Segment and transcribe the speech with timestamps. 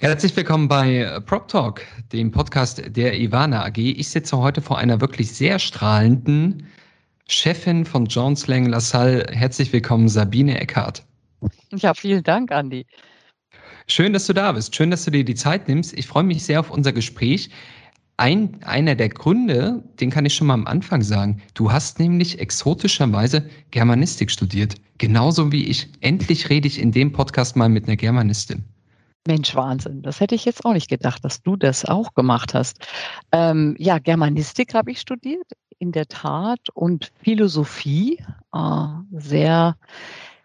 [0.00, 3.78] Herzlich willkommen bei Prop Talk, dem Podcast der Ivana AG.
[3.78, 6.68] Ich sitze heute vor einer wirklich sehr strahlenden
[7.26, 9.26] Chefin von Jones Lang LaSalle.
[9.32, 11.02] Herzlich willkommen, Sabine Eckhardt.
[11.72, 12.86] Ja, vielen Dank, Andi.
[13.88, 14.76] Schön, dass du da bist.
[14.76, 15.98] Schön, dass du dir die Zeit nimmst.
[15.98, 17.50] Ich freue mich sehr auf unser Gespräch.
[18.18, 21.42] Ein, einer der Gründe, den kann ich schon mal am Anfang sagen.
[21.54, 24.76] Du hast nämlich exotischerweise Germanistik studiert.
[24.98, 25.88] Genauso wie ich.
[26.02, 28.62] Endlich rede ich in dem Podcast mal mit einer Germanistin.
[29.26, 30.02] Mensch, Wahnsinn.
[30.02, 32.86] Das hätte ich jetzt auch nicht gedacht, dass du das auch gemacht hast.
[33.32, 35.46] Ähm, ja, Germanistik habe ich studiert,
[35.78, 38.24] in der Tat, und Philosophie.
[38.54, 39.76] Äh, sehr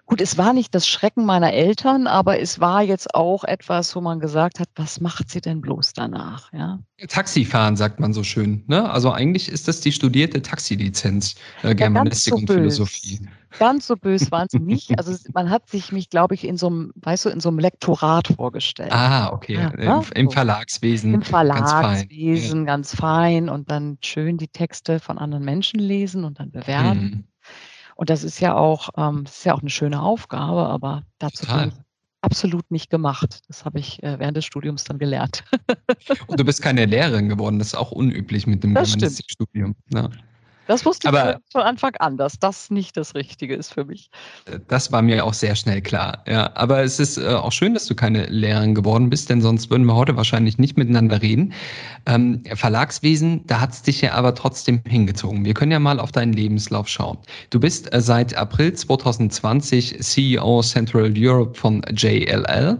[0.05, 4.01] Gut, es war nicht das Schrecken meiner Eltern, aber es war jetzt auch etwas, wo
[4.01, 6.51] man gesagt hat, was macht sie denn bloß danach?
[6.51, 6.79] Ja?
[7.07, 8.65] Taxifahren, sagt man so schön.
[8.67, 8.89] Ne?
[8.89, 12.51] Also eigentlich ist das die studierte Taxilizenz, äh, Germanistik ja, so und.
[12.51, 13.21] Philosophie.
[13.59, 14.97] Ganz so bös waren sie nicht.
[14.97, 17.59] Also man hat sich mich, glaube ich, in so einem, weißt du, in so einem
[17.59, 18.91] Lektorat vorgestellt.
[18.91, 19.55] Ah, okay.
[19.55, 20.01] Ja, Im, ne?
[20.15, 21.13] Im, Verlagswesen.
[21.13, 22.95] Im Verlagswesen, ganz fein.
[22.95, 23.49] ganz fein.
[23.49, 26.99] Und dann schön die Texte von anderen Menschen lesen und dann bewerten.
[26.99, 27.23] Mhm.
[27.95, 31.45] Und das ist ja auch, ähm, das ist ja auch eine schöne Aufgabe, aber dazu
[31.45, 31.73] bin ich
[32.21, 33.41] absolut nicht gemacht.
[33.47, 35.43] Das habe ich äh, während des Studiums dann gelernt.
[36.27, 39.75] Und du bist keine Lehrerin geworden, das ist auch unüblich mit dem Germanistikstudium.
[39.93, 40.09] Ja.
[40.67, 44.09] Das wusste ich Aber, von Anfang an, dass das nicht das Richtige ist für mich.
[44.45, 46.23] Äh, das war mir auch sehr schnell klar.
[46.27, 49.69] Ja, aber es ist äh, auch schön, dass du keine Lehrerin geworden bist, denn sonst
[49.69, 51.53] würden wir heute wahrscheinlich nicht miteinander reden.
[52.05, 55.45] Ähm, Verlagswesen, da hat es dich ja aber trotzdem hingezogen.
[55.45, 57.17] Wir können ja mal auf deinen Lebenslauf schauen.
[57.49, 62.79] Du bist äh, seit April 2020 CEO Central Europe von JLL.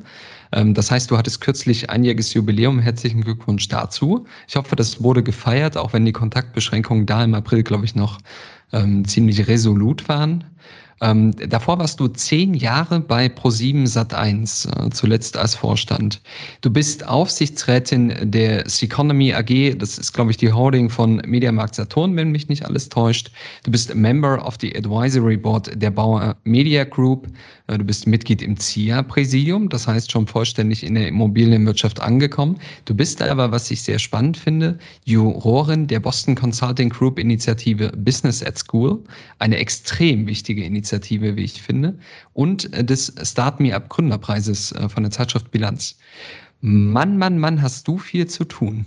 [0.54, 2.80] Ähm, das heißt, du hattest kürzlich einjähriges Jubiläum.
[2.80, 4.26] Herzlichen Glückwunsch dazu.
[4.48, 8.20] Ich hoffe, das wurde gefeiert, auch wenn die Kontaktbeschränkungen da im April, glaube ich, noch
[8.72, 10.44] ähm, ziemlich resolut waren.
[11.02, 16.22] Ähm, davor warst du zehn Jahre bei Pro7 Sat1, äh, zuletzt als Vorstand.
[16.62, 22.16] Du bist Aufsichtsrätin der Seconomy AG, das ist, glaube ich, die Holding von Mediamarkt Saturn,
[22.16, 23.32] wenn mich nicht alles täuscht.
[23.64, 27.28] Du bist Member of the Advisory Board der Bauer Media Group.
[27.68, 32.60] Äh, du bist Mitglied im CIA-Präsidium, das heißt schon vollständig in der Immobilienwirtschaft angekommen.
[32.86, 38.44] Du bist aber, was ich sehr spannend finde, Jurorin der Boston Consulting Group Initiative Business
[38.44, 39.00] at School,
[39.40, 41.98] eine extrem wichtige Initiative, wie ich finde,
[42.34, 45.98] und äh, des Start Me Up Gründerpreises äh, von der Zeitschrift Bilanz.
[46.62, 48.86] Mann, Mann, Mann, hast du viel zu tun.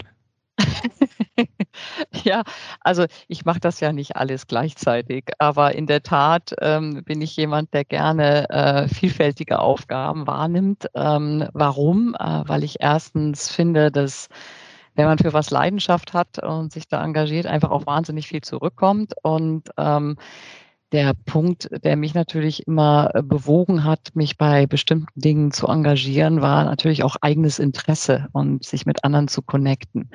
[2.24, 2.42] ja,
[2.80, 7.36] also ich mache das ja nicht alles gleichzeitig, aber in der Tat ähm, bin ich
[7.36, 10.86] jemand, der gerne äh, vielfältige Aufgaben wahrnimmt.
[10.94, 12.14] Ähm, warum?
[12.18, 14.28] Äh, weil ich erstens finde, dass
[14.94, 19.12] wenn man für was Leidenschaft hat und sich da engagiert, einfach auch wahnsinnig viel zurückkommt
[19.22, 20.16] und ähm,
[20.92, 26.42] der Punkt, der mich natürlich immer äh, bewogen hat, mich bei bestimmten Dingen zu engagieren,
[26.42, 30.10] war natürlich auch eigenes Interesse und sich mit anderen zu connecten.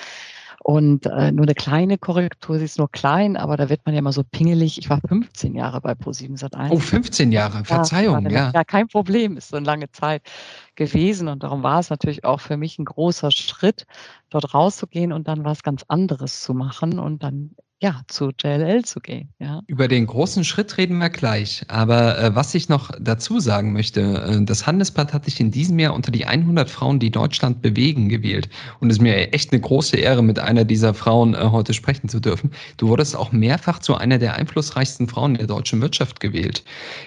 [0.63, 4.01] Und äh, nur eine kleine Korrektur, sie ist nur klein, aber da wird man ja
[4.01, 4.77] mal so pingelig.
[4.77, 6.69] Ich war 15 Jahre bei Pro7 Sat1.
[6.69, 8.31] Oh, 15 Jahre, Verzeihung, ja.
[8.31, 10.21] Ja, ja kein Problem, ist so eine lange Zeit
[10.81, 11.27] gewesen.
[11.27, 13.85] Und darum war es natürlich auch für mich ein großer Schritt,
[14.31, 18.99] dort rauszugehen und dann was ganz anderes zu machen und dann ja, zu JLL zu
[18.99, 19.29] gehen.
[19.39, 19.61] Ja.
[19.65, 21.63] Über den großen Schritt reden wir gleich.
[21.67, 25.79] Aber äh, was ich noch dazu sagen möchte, äh, das Handelsblatt hat dich in diesem
[25.79, 28.49] Jahr unter die 100 Frauen, die Deutschland bewegen, gewählt.
[28.81, 32.07] Und es ist mir echt eine große Ehre, mit einer dieser Frauen äh, heute sprechen
[32.07, 32.51] zu dürfen.
[32.77, 36.63] Du wurdest auch mehrfach zu einer der einflussreichsten Frauen der deutschen Wirtschaft gewählt.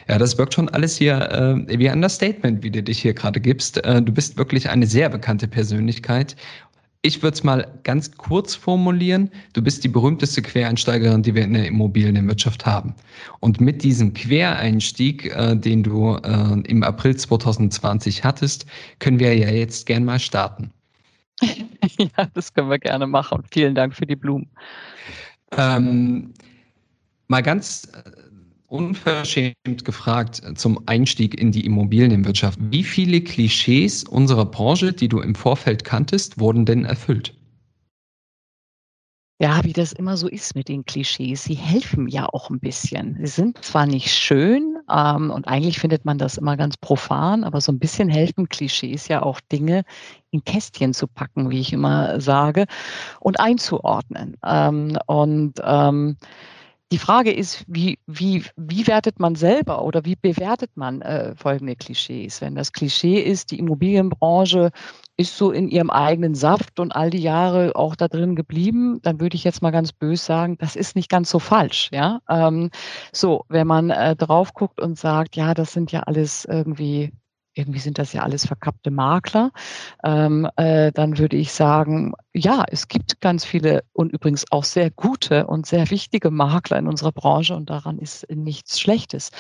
[0.09, 3.41] Ja, das wirkt schon alles hier äh, wie ein Understatement, wie du dich hier gerade
[3.41, 3.64] gibst.
[3.73, 6.37] Äh, du bist wirklich eine sehr bekannte Persönlichkeit
[7.05, 9.31] ich würde es mal ganz kurz formulieren.
[9.53, 12.95] Du bist die berühmteste Quereinsteigerin, die wir in der Immobilienwirtschaft haben.
[13.41, 18.65] Und mit diesem Quereinstieg, äh, den du äh, im April 2020 hattest,
[19.01, 20.72] können wir ja jetzt gern mal starten.
[21.43, 23.45] ja, das können wir gerne machen.
[23.51, 24.49] Vielen Dank für die Blumen.
[25.59, 26.33] Ähm,
[27.28, 27.87] mal ganz
[28.74, 32.59] unverschämt gefragt zum Einstieg in die Immobilienwirtschaft.
[32.60, 37.34] Wie viele Klischees unserer Branche, die du im Vorfeld kanntest, wurden denn erfüllt?
[39.41, 41.44] Ja, wie das immer so ist mit den Klischees.
[41.44, 43.16] Sie helfen ja auch ein bisschen.
[43.21, 47.60] Sie sind zwar nicht schön ähm, und eigentlich findet man das immer ganz profan, aber
[47.60, 49.84] so ein bisschen helfen Klischees ja auch Dinge
[50.30, 52.66] in Kästchen zu packen, wie ich immer sage,
[53.21, 54.36] und einzuordnen.
[54.44, 56.16] Ähm, und ähm,
[56.95, 61.75] die Frage ist, wie, wie, wie wertet man selber oder wie bewertet man äh, folgende
[61.75, 62.41] Klischees?
[62.41, 64.71] Wenn das Klischee ist, die Immobilienbranche
[65.17, 69.19] ist so in ihrem eigenen Saft und all die Jahre auch da drin geblieben, dann
[69.19, 71.91] würde ich jetzt mal ganz bös sagen, das ist nicht ganz so falsch.
[71.93, 72.71] Ja, ähm,
[73.13, 77.11] so, wenn man äh, drauf guckt und sagt, ja, das sind ja alles irgendwie
[77.54, 79.51] irgendwie sind das ja alles verkappte Makler,
[80.04, 84.91] ähm, äh, dann würde ich sagen, ja, es gibt ganz viele und übrigens auch sehr
[84.91, 89.30] gute und sehr wichtige Makler in unserer Branche und daran ist nichts Schlechtes.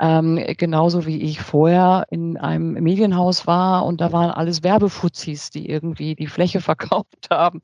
[0.00, 5.68] Ähm, genauso wie ich vorher in einem Medienhaus war und da waren alles Werbefuzis, die
[5.68, 7.62] irgendwie die Fläche verkauft haben.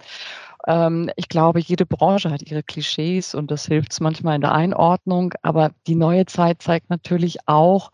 [0.66, 5.32] Ähm, ich glaube, jede Branche hat ihre Klischees und das hilft manchmal in der Einordnung,
[5.42, 7.90] aber die neue Zeit zeigt natürlich auch,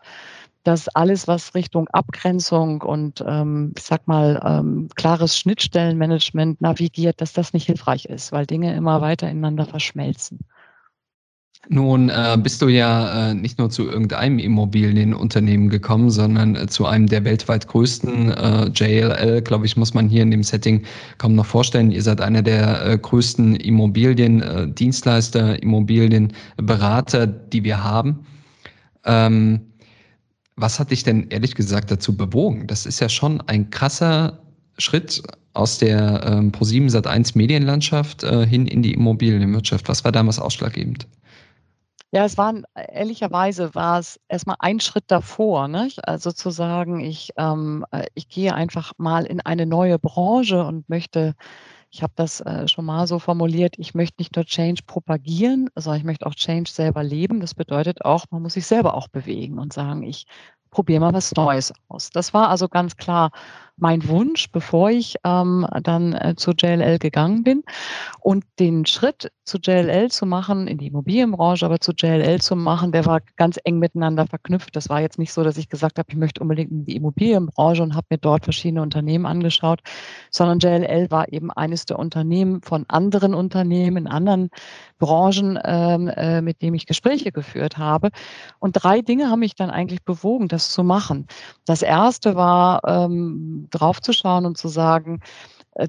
[0.63, 7.33] dass alles, was Richtung Abgrenzung und ähm, ich sag mal ähm, klares Schnittstellenmanagement navigiert, dass
[7.33, 10.39] das nicht hilfreich ist, weil Dinge immer weiter ineinander verschmelzen.
[11.69, 16.85] Nun äh, bist du ja äh, nicht nur zu irgendeinem Immobilienunternehmen gekommen, sondern äh, zu
[16.85, 20.83] einem der weltweit größten äh, JLL, glaube ich, muss man hier in dem Setting
[21.19, 21.91] kaum noch vorstellen.
[21.91, 28.25] Ihr seid einer der äh, größten Immobiliendienstleister, Immobilienberater, die wir haben.
[29.05, 29.72] Ähm,
[30.55, 32.67] was hat dich denn ehrlich gesagt dazu bewogen?
[32.67, 34.39] Das ist ja schon ein krasser
[34.77, 35.21] Schritt
[35.53, 39.87] aus der ähm, Pro7 Sat1 Medienlandschaft äh, hin in die Immobilienwirtschaft.
[39.87, 41.07] Was war damals ausschlaggebend?
[42.11, 46.07] Ja, es war ehrlicherweise war es erstmal ein Schritt davor, nicht?
[46.07, 50.87] Also zu sagen, ich, ähm, äh, ich gehe einfach mal in eine neue Branche und
[50.89, 51.33] möchte,
[51.93, 55.99] ich habe das äh, schon mal so formuliert, ich möchte nicht nur Change propagieren, sondern
[55.99, 57.39] ich möchte auch Change selber leben.
[57.39, 60.25] Das bedeutet auch, man muss sich selber auch bewegen und sagen, ich
[60.71, 62.09] probiere mal was Neues aus.
[62.09, 63.29] Das war also ganz klar
[63.77, 67.63] mein Wunsch, bevor ich ähm, dann äh, zu JLL gegangen bin.
[68.19, 72.91] Und den Schritt zu JLL zu machen, in die Immobilienbranche, aber zu JLL zu machen,
[72.91, 74.75] der war ganz eng miteinander verknüpft.
[74.75, 77.83] Das war jetzt nicht so, dass ich gesagt habe, ich möchte unbedingt in die Immobilienbranche
[77.83, 79.81] und habe mir dort verschiedene Unternehmen angeschaut,
[80.31, 84.49] sondern JLL war eben eines der Unternehmen von anderen Unternehmen in anderen
[84.97, 88.09] Branchen, ähm, äh, mit dem ich Gespräche geführt habe.
[88.59, 91.27] Und drei Dinge haben mich dann eigentlich bewogen, das zu machen.
[91.65, 95.19] Das erste war, ähm, draufzuschauen und zu sagen,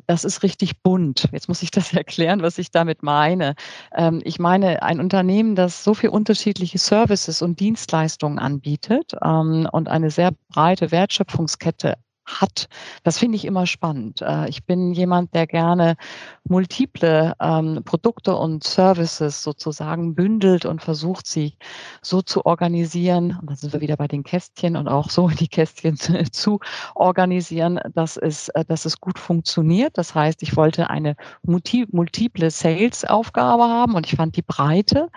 [0.07, 1.29] das ist richtig bunt.
[1.33, 3.55] Jetzt muss ich das erklären, was ich damit meine.
[3.95, 9.89] Ähm, ich meine, ein Unternehmen, das so viele unterschiedliche Services und Dienstleistungen anbietet ähm, und
[9.89, 11.95] eine sehr breite Wertschöpfungskette
[12.27, 12.69] hat.
[13.03, 14.23] Das finde ich immer spannend.
[14.23, 15.97] Äh, ich bin jemand, der gerne
[16.45, 21.57] multiple ähm, Produkte und Services sozusagen bündelt und versucht, sie
[22.03, 23.39] so zu organisieren.
[23.41, 25.97] Und dann sind wir wieder bei den Kästchen und auch so die Kästchen
[26.33, 26.61] zu
[26.95, 29.99] organisieren, dass es, äh, dass es gut funktioniert.
[29.99, 35.11] Das heißt, ich wollte eine multiple Sales-Aufgabe haben und ich fand die Breite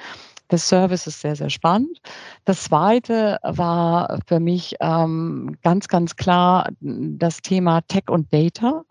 [0.52, 2.00] des Services sehr, sehr spannend.
[2.46, 8.84] Das zweite war für mich ähm, ganz, ganz klar das Thema Tech und Data,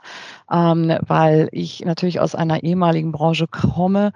[0.50, 4.12] ähm, weil ich natürlich aus einer ehemaligen Branche komme,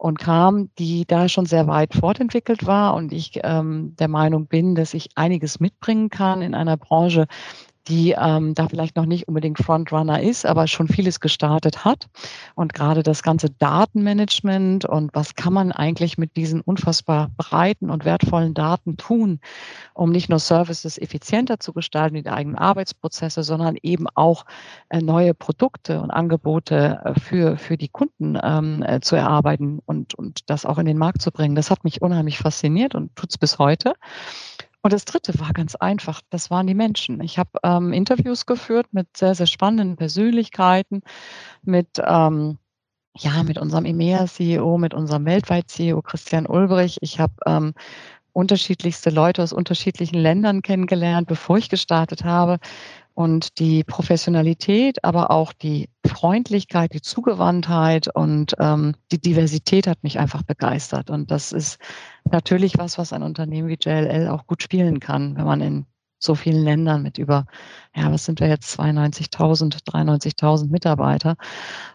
[0.00, 4.74] und kam, die da schon sehr weit fortentwickelt war und ich ähm, der Meinung bin,
[4.74, 7.26] dass ich einiges mitbringen kann in einer Branche,
[7.88, 12.06] die ähm, da vielleicht noch nicht unbedingt Frontrunner ist, aber schon vieles gestartet hat.
[12.54, 18.04] Und gerade das ganze Datenmanagement und was kann man eigentlich mit diesen unfassbar breiten und
[18.04, 19.40] wertvollen Daten tun,
[19.94, 24.44] um nicht nur Services effizienter zu gestalten, die eigenen Arbeitsprozesse, sondern eben auch
[24.90, 30.14] äh, neue Produkte und Angebote äh, für, für die Kunden ähm, äh, zu erarbeiten und,
[30.14, 31.54] und das auch in den Markt zu bringen.
[31.54, 33.94] Das hat mich unheimlich fasziniert und tut es bis heute.
[34.82, 37.20] Und das Dritte war ganz einfach, das waren die Menschen.
[37.20, 41.02] Ich habe ähm, Interviews geführt mit sehr, sehr spannenden Persönlichkeiten,
[41.62, 42.58] mit, ähm,
[43.16, 46.96] ja, mit unserem EMEA-CEO, mit unserem Weltweit-CEO Christian Ulbrich.
[47.02, 47.74] Ich habe ähm,
[48.32, 52.58] unterschiedlichste Leute aus unterschiedlichen Ländern kennengelernt, bevor ich gestartet habe.
[53.20, 60.18] Und die Professionalität, aber auch die Freundlichkeit, die Zugewandtheit und ähm, die Diversität hat mich
[60.18, 61.10] einfach begeistert.
[61.10, 61.78] Und das ist
[62.24, 65.86] natürlich was, was ein Unternehmen wie JLL auch gut spielen kann, wenn man in
[66.18, 67.44] so vielen Ländern mit über,
[67.94, 71.36] ja, was sind wir jetzt, 92.000, 93.000 Mitarbeiter.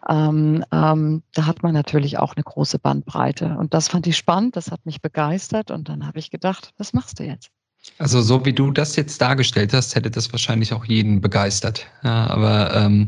[0.07, 3.57] Ähm, ähm, da hat man natürlich auch eine große Bandbreite.
[3.57, 5.71] Und das fand ich spannend, das hat mich begeistert.
[5.71, 7.49] Und dann habe ich gedacht, was machst du jetzt?
[7.97, 11.87] Also so wie du das jetzt dargestellt hast, hätte das wahrscheinlich auch jeden begeistert.
[12.03, 13.07] Ja, aber ähm,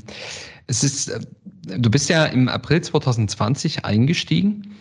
[0.67, 1.11] es ist,
[1.63, 4.75] du bist ja im April 2020 eingestiegen.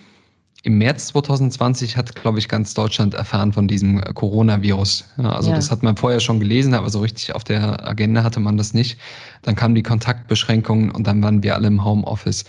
[0.63, 5.05] Im März 2020 hat, glaube ich, ganz Deutschland erfahren von diesem Coronavirus.
[5.17, 5.57] Ja, also ja.
[5.57, 8.75] das hat man vorher schon gelesen, aber so richtig auf der Agenda hatte man das
[8.75, 8.99] nicht.
[9.43, 12.45] Dann kamen die Kontaktbeschränkungen und dann waren wir alle im Homeoffice.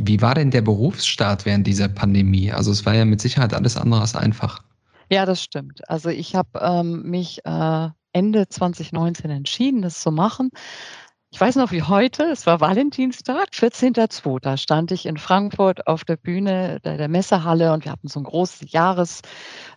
[0.00, 2.52] Wie war denn der Berufsstart während dieser Pandemie?
[2.52, 4.62] Also es war ja mit Sicherheit alles andere als einfach.
[5.10, 5.88] Ja, das stimmt.
[5.88, 10.50] Also ich habe ähm, mich äh, Ende 2019 entschieden, das zu machen.
[11.30, 14.40] Ich weiß noch wie heute, es war Valentinstag, 14.02.
[14.40, 18.20] Da stand ich in Frankfurt auf der Bühne der, der Messehalle und wir hatten so
[18.20, 19.20] ein großes Jahres,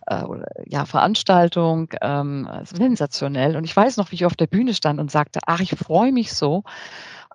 [0.06, 0.22] äh,
[0.66, 3.56] ja, Veranstaltung, ähm, sensationell.
[3.56, 6.12] Und ich weiß noch, wie ich auf der Bühne stand und sagte, ach, ich freue
[6.12, 6.62] mich so,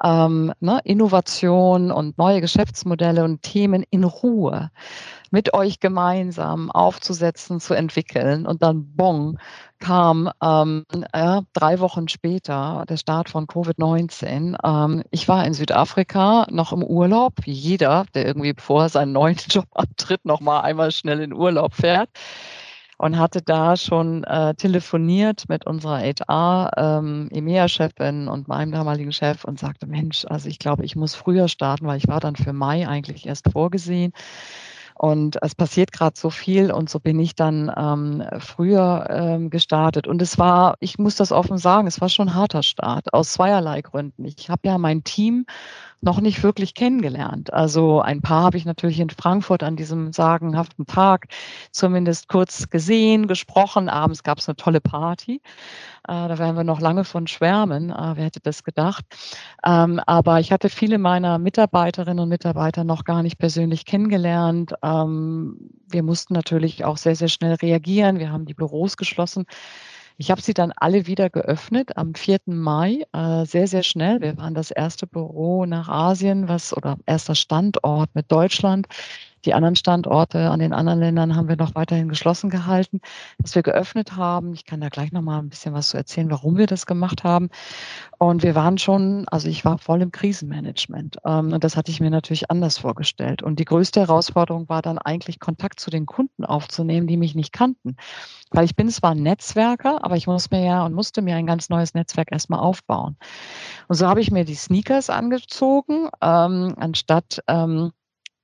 [0.04, 4.72] ähm, ne, Innovation und neue Geschäftsmodelle und Themen in Ruhe
[5.32, 8.46] mit euch gemeinsam aufzusetzen, zu entwickeln.
[8.46, 9.38] Und dann, bong,
[9.80, 14.56] kam ähm, ja, drei Wochen später der Start von Covid-19.
[14.64, 19.68] Ähm, ich war in Südafrika noch im Urlaub, jeder, der irgendwie vor seinen neuen Job
[19.74, 22.10] antritt, noch mal einmal schnell in Urlaub fährt
[22.98, 27.30] und hatte da schon äh, telefoniert mit unserer HR, ähm,
[28.28, 31.98] und meinem damaligen Chef und sagte, Mensch, also ich glaube, ich muss früher starten, weil
[31.98, 34.14] ich war dann für Mai eigentlich erst vorgesehen.
[34.98, 40.08] Und es passiert gerade so viel und so bin ich dann ähm, früher ähm, gestartet.
[40.08, 43.34] Und es war, ich muss das offen sagen, es war schon ein harter Start aus
[43.34, 44.24] zweierlei Gründen.
[44.24, 45.46] Ich habe ja mein Team
[46.02, 47.54] noch nicht wirklich kennengelernt.
[47.54, 51.28] Also ein paar habe ich natürlich in Frankfurt an diesem sagenhaften Tag
[51.72, 53.90] zumindest kurz gesehen, gesprochen.
[53.90, 55.42] Abends gab es eine tolle Party.
[56.08, 57.90] Äh, da werden wir noch lange von schwärmen.
[57.90, 59.06] Äh, wer hätte das gedacht?
[59.66, 64.74] Ähm, aber ich hatte viele meiner Mitarbeiterinnen und Mitarbeiter noch gar nicht persönlich kennengelernt.
[64.84, 68.20] Ähm, wir mussten natürlich auch sehr, sehr schnell reagieren.
[68.20, 69.46] Wir haben die Büros geschlossen.
[70.18, 72.40] Ich habe sie dann alle wieder geöffnet am 4.
[72.46, 74.22] Mai, äh, sehr, sehr schnell.
[74.22, 78.88] Wir waren das erste Büro nach Asien, was oder erster Standort mit Deutschland.
[79.46, 83.00] Die anderen Standorte an den anderen Ländern haben wir noch weiterhin geschlossen gehalten,
[83.38, 84.54] dass wir geöffnet haben.
[84.54, 87.24] Ich kann da gleich noch mal ein bisschen was zu erzählen, warum wir das gemacht
[87.24, 87.50] haben.
[88.18, 91.18] Und wir waren schon, also ich war voll im Krisenmanagement.
[91.26, 93.44] Ähm, und das hatte ich mir natürlich anders vorgestellt.
[93.44, 97.54] Und die größte Herausforderung war dann eigentlich Kontakt zu den Kunden aufzunehmen, die mich nicht
[97.54, 97.98] kannten.
[98.50, 101.70] Weil ich bin zwar Netzwerker, aber ich muss mir ja und musste mir ein ganz
[101.70, 103.18] neues Netzwerk erstmal aufbauen.
[103.88, 107.92] Und so habe ich mir die Sneakers angezogen, ähm, anstatt ähm,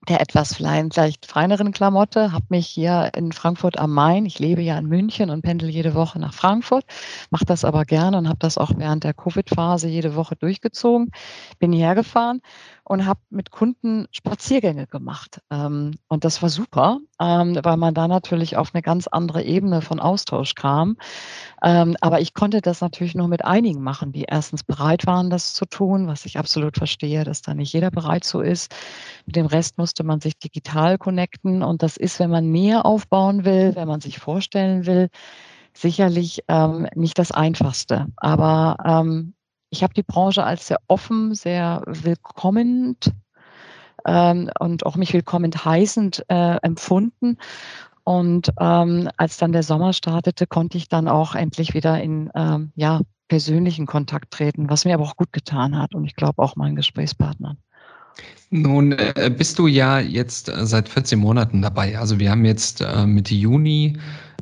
[0.07, 4.77] der etwas vielleicht feineren Klamotte, habe mich hier in Frankfurt am Main, ich lebe ja
[4.77, 6.85] in München und pendel jede Woche nach Frankfurt,
[7.29, 11.11] mache das aber gerne und habe das auch während der Covid-Phase jede Woche durchgezogen,
[11.59, 12.41] bin hierher gefahren
[12.83, 15.39] und habe mit Kunden Spaziergänge gemacht.
[15.51, 19.81] Ähm, und das war super, ähm, weil man da natürlich auf eine ganz andere Ebene
[19.81, 20.97] von Austausch kam.
[21.63, 25.53] Ähm, aber ich konnte das natürlich nur mit einigen machen, die erstens bereit waren, das
[25.53, 28.75] zu tun, was ich absolut verstehe, dass da nicht jeder bereit so ist.
[29.25, 31.63] Mit dem Rest musste man sich digital connecten.
[31.63, 35.09] Und das ist, wenn man näher aufbauen will, wenn man sich vorstellen will,
[35.73, 38.07] sicherlich ähm, nicht das Einfachste.
[38.15, 39.33] Aber ähm,
[39.69, 43.11] ich habe die Branche als sehr offen, sehr willkommend
[44.07, 47.37] ähm, und auch mich willkommen heißend äh, empfunden.
[48.05, 52.71] Und ähm, als dann der Sommer startete, konnte ich dann auch endlich wieder in ähm,
[52.75, 56.55] ja, persönlichen Kontakt treten, was mir aber auch gut getan hat und ich glaube auch
[56.55, 57.57] meinen Gesprächspartnern.
[58.49, 61.97] Nun äh, bist du ja jetzt äh, seit 14 Monaten dabei.
[61.97, 63.97] Also wir haben jetzt äh, Mitte Juni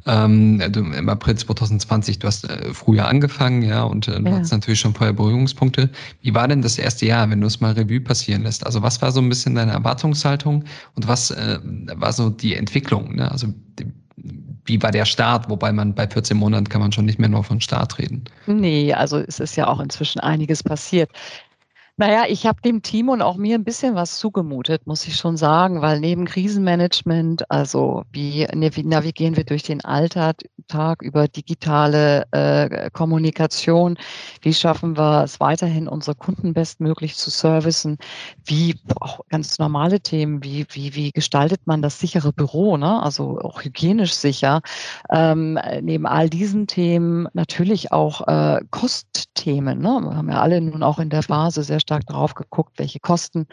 [0.05, 4.39] ähm, Im April 2020, du hast äh, früher angefangen, ja, und äh, du ja.
[4.39, 5.89] hast natürlich schon vorher Berührungspunkte.
[6.21, 8.65] Wie war denn das erste Jahr, wenn du es mal Revue passieren lässt?
[8.65, 10.63] Also was war so ein bisschen deine Erwartungshaltung
[10.95, 13.15] und was war so die Entwicklung?
[13.15, 13.29] Ne?
[13.29, 13.48] Also
[14.65, 15.50] wie war der Start?
[15.50, 18.24] Wobei man bei 14 Monaten kann man schon nicht mehr nur von Start reden.
[18.48, 21.09] Nee, also es ist ja auch inzwischen einiges passiert.
[22.00, 25.36] Naja, ich habe dem Team und auch mir ein bisschen was zugemutet, muss ich schon
[25.36, 30.38] sagen, weil neben Krisenmanagement, also wie navigieren wir durch den Alltag
[31.01, 33.98] über digitale äh, Kommunikation,
[34.41, 37.98] wie schaffen wir es weiterhin, unsere Kunden bestmöglich zu servicen,
[38.46, 43.03] wie auch ganz normale Themen, wie, wie, wie gestaltet man das sichere Büro, ne?
[43.03, 44.62] also auch hygienisch sicher.
[45.10, 49.79] Ähm, neben all diesen Themen natürlich auch äh, Kostthemen.
[49.79, 50.00] Ne?
[50.01, 53.48] Wir haben ja alle nun auch in der Phase sehr stark darauf geguckt, welche Kosten,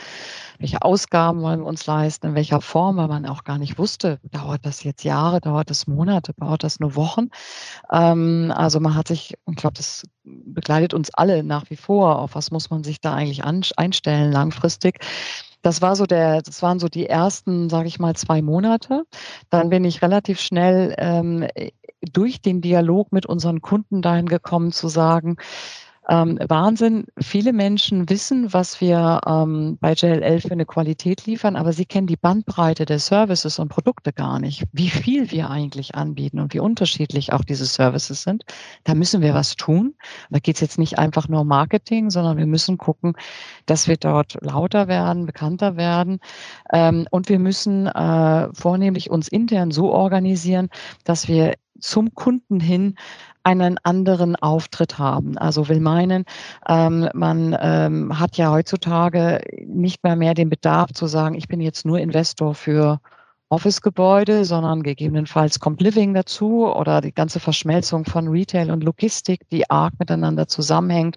[0.59, 4.21] welche Ausgaben wollen wir uns leisten, in welcher Form, weil man auch gar nicht wusste,
[4.31, 7.28] dauert das jetzt Jahre, dauert das Monate, dauert das nur Wochen.
[7.90, 12.35] Ähm, also man hat sich, ich glaube, das begleitet uns alle nach wie vor, auf
[12.35, 14.99] was muss man sich da eigentlich einstellen langfristig.
[15.62, 19.05] Das war so der, das waren so die ersten, sage ich mal, zwei Monate.
[19.49, 21.47] Dann bin ich relativ schnell ähm,
[22.12, 25.37] durch den Dialog mit unseren Kunden dahin gekommen zu sagen,
[26.09, 27.07] Ähm, Wahnsinn.
[27.19, 32.07] Viele Menschen wissen, was wir ähm, bei JLL für eine Qualität liefern, aber sie kennen
[32.07, 34.65] die Bandbreite der Services und Produkte gar nicht.
[34.73, 38.45] Wie viel wir eigentlich anbieten und wie unterschiedlich auch diese Services sind.
[38.85, 39.95] Da müssen wir was tun.
[40.31, 43.15] Da geht es jetzt nicht einfach nur um Marketing, sondern wir müssen gucken,
[43.67, 46.21] dass wir dort lauter werden, bekannter werden.
[46.73, 50.69] Ähm, und wir müssen äh, vornehmlich uns intern so organisieren,
[51.05, 52.97] dass wir zum Kunden hin
[53.47, 55.38] einen anderen Auftritt haben.
[55.38, 56.25] Also will meinen,
[56.69, 61.61] ähm, man ähm, hat ja heutzutage nicht mehr mehr den Bedarf zu sagen, ich bin
[61.61, 63.00] jetzt nur Investor für
[63.49, 69.71] Office-Gebäude, sondern gegebenenfalls kommt Living dazu oder die ganze Verschmelzung von Retail und Logistik, die
[69.71, 71.17] arg miteinander zusammenhängt.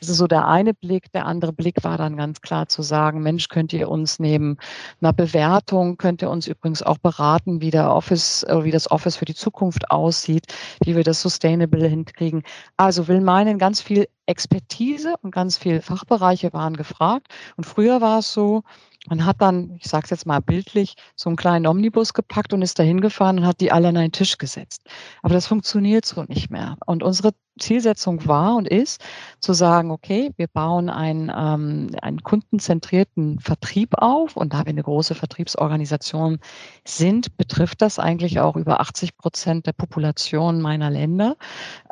[0.00, 1.10] Das ist so der eine Blick.
[1.12, 4.58] Der andere Blick war dann ganz klar zu sagen, Mensch, könnt ihr uns neben
[5.00, 9.16] einer Bewertung, könnt ihr uns übrigens auch beraten, wie der Office, äh, wie das Office
[9.16, 10.46] für die Zukunft aussieht,
[10.84, 12.42] wie wir das Sustainable hinkriegen.
[12.76, 17.28] Also will meinen, ganz viel Expertise und ganz viele Fachbereiche waren gefragt.
[17.56, 18.62] Und früher war es so,
[19.06, 22.62] man hat dann, ich sage es jetzt mal bildlich, so einen kleinen Omnibus gepackt und
[22.62, 24.82] ist dahin gefahren und hat die alle an einen Tisch gesetzt.
[25.22, 26.76] Aber das funktioniert so nicht mehr.
[26.86, 29.02] Und unsere Zielsetzung war und ist,
[29.38, 34.82] zu sagen, okay, wir bauen einen, ähm, einen kundenzentrierten Vertrieb auf und da wir eine
[34.82, 36.40] große Vertriebsorganisation
[36.84, 41.36] sind, betrifft das eigentlich auch über 80 Prozent der Population meiner Länder.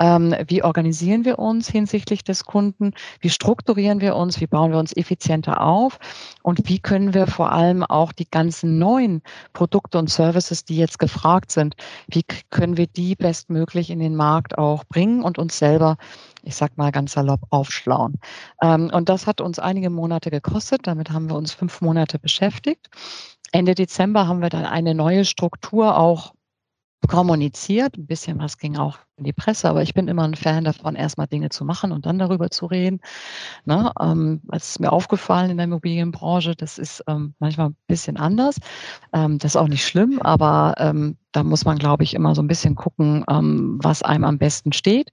[0.00, 2.92] Ähm, wie organisieren wir uns hinsichtlich des Kunden?
[3.20, 4.40] Wie strukturieren wir uns?
[4.40, 5.98] Wie bauen wir uns effizienter auf?
[6.42, 10.98] Und wie können wir vor allem auch die ganzen neuen Produkte und Services, die jetzt
[10.98, 11.76] gefragt sind,
[12.08, 15.96] wie können wir die bestmöglich in den Markt auch bringen und uns uns selber,
[16.42, 18.18] ich sag mal ganz salopp, aufschlauen.
[18.62, 20.86] Ähm, und das hat uns einige Monate gekostet.
[20.86, 22.88] Damit haben wir uns fünf Monate beschäftigt.
[23.52, 26.32] Ende Dezember haben wir dann eine neue Struktur auch
[27.08, 27.96] kommuniziert.
[27.96, 30.94] Ein bisschen was ging auch in die Presse, aber ich bin immer ein Fan davon,
[30.94, 33.00] erstmal Dinge zu machen und dann darüber zu reden.
[33.64, 33.92] Ne?
[34.00, 38.56] Ähm, es ist mir aufgefallen in der Immobilienbranche, das ist ähm, manchmal ein bisschen anders.
[39.12, 42.42] Ähm, das ist auch nicht schlimm, aber ähm, da muss man, glaube ich, immer so
[42.42, 45.10] ein bisschen gucken, ähm, was einem am besten steht.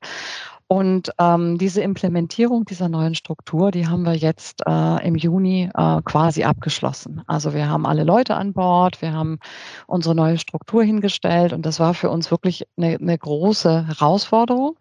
[0.72, 6.02] Und ähm, diese Implementierung dieser neuen Struktur, die haben wir jetzt äh, im Juni äh,
[6.04, 7.24] quasi abgeschlossen.
[7.26, 9.40] Also wir haben alle Leute an Bord, wir haben
[9.88, 14.78] unsere neue Struktur hingestellt und das war für uns wirklich eine, eine große Herausforderung.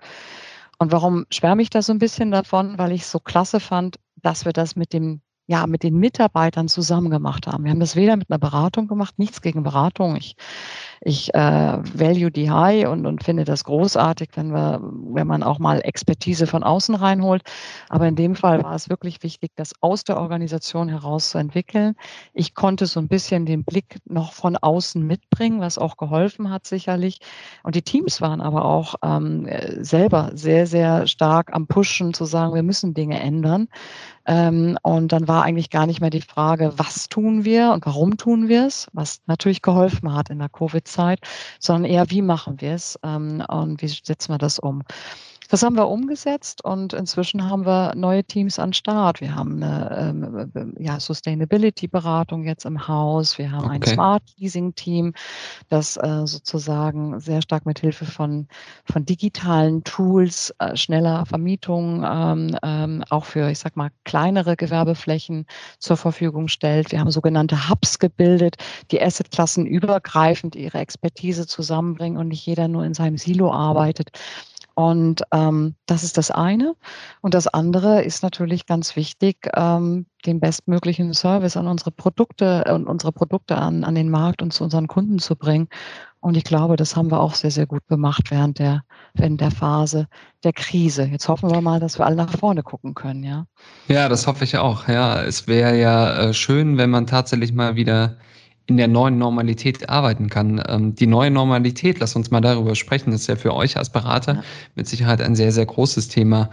[0.78, 2.76] Und warum schwärme ich da so ein bisschen davon?
[2.76, 6.68] Weil ich es so klasse fand, dass wir das mit dem ja, mit den Mitarbeitern
[6.68, 7.64] zusammen gemacht haben.
[7.64, 10.14] Wir haben das weder mit einer Beratung gemacht, nichts gegen Beratung.
[10.16, 10.36] Ich
[11.00, 15.58] ich äh, value die high und, und finde das großartig, wenn wir, wenn man auch
[15.58, 17.42] mal Expertise von außen reinholt.
[17.88, 21.94] Aber in dem Fall war es wirklich wichtig, das aus der Organisation heraus zu entwickeln.
[22.34, 26.66] Ich konnte so ein bisschen den Blick noch von außen mitbringen, was auch geholfen hat
[26.66, 27.20] sicherlich.
[27.62, 29.48] Und die Teams waren aber auch ähm,
[29.80, 33.68] selber sehr, sehr stark am Pushen zu sagen, wir müssen Dinge ändern.
[34.28, 38.18] Ähm, und dann war eigentlich gar nicht mehr die Frage, was tun wir und warum
[38.18, 40.50] tun wir es, was natürlich geholfen hat in der
[40.88, 41.20] Covid-Zeit,
[41.58, 44.82] sondern eher, wie machen wir es ähm, und wie setzen wir das um.
[45.48, 49.22] Das haben wir umgesetzt und inzwischen haben wir neue Teams an Start.
[49.22, 53.38] Wir haben eine ähm, ja, Sustainability-Beratung jetzt im Haus.
[53.38, 53.76] Wir haben okay.
[53.76, 55.14] ein Smart Leasing-Team,
[55.70, 58.46] das äh, sozusagen sehr stark mit Hilfe von,
[58.84, 65.46] von digitalen Tools, äh, schneller Vermietung, ähm, ähm, auch für, ich sag mal, kleinere Gewerbeflächen
[65.78, 66.92] zur Verfügung stellt.
[66.92, 68.56] Wir haben sogenannte Hubs gebildet,
[68.90, 74.10] die Assetklassen übergreifend ihre Expertise zusammenbringen und nicht jeder nur in seinem Silo arbeitet.
[74.78, 76.76] Und ähm, das ist das eine.
[77.20, 82.86] Und das andere ist natürlich ganz wichtig, ähm, den bestmöglichen Service an unsere Produkte und
[82.86, 85.66] unsere Produkte an, an den Markt und zu unseren Kunden zu bringen.
[86.20, 89.50] Und ich glaube, das haben wir auch sehr, sehr gut gemacht während der, während der
[89.50, 90.06] Phase
[90.44, 91.06] der Krise.
[91.06, 93.46] Jetzt hoffen wir mal, dass wir alle nach vorne gucken können, ja.
[93.88, 94.86] Ja, das hoffe ich auch.
[94.86, 98.16] Ja, es wäre ja äh, schön, wenn man tatsächlich mal wieder
[98.68, 100.62] in der neuen Normalität arbeiten kann.
[100.68, 104.34] Ähm, die neue Normalität, lass uns mal darüber sprechen, ist ja für euch als Berater
[104.34, 104.42] ja.
[104.76, 106.50] mit Sicherheit ein sehr, sehr großes Thema.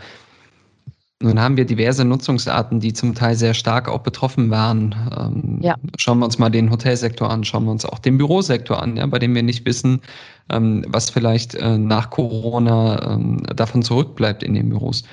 [1.21, 4.95] Nun haben wir diverse Nutzungsarten, die zum Teil sehr stark auch betroffen waren.
[5.17, 5.75] Ähm, ja.
[5.97, 9.05] Schauen wir uns mal den Hotelsektor an, schauen wir uns auch den Bürosektor an, ja,
[9.05, 10.01] bei dem wir nicht wissen,
[10.49, 15.03] ähm, was vielleicht äh, nach Corona ähm, davon zurückbleibt in den Büros.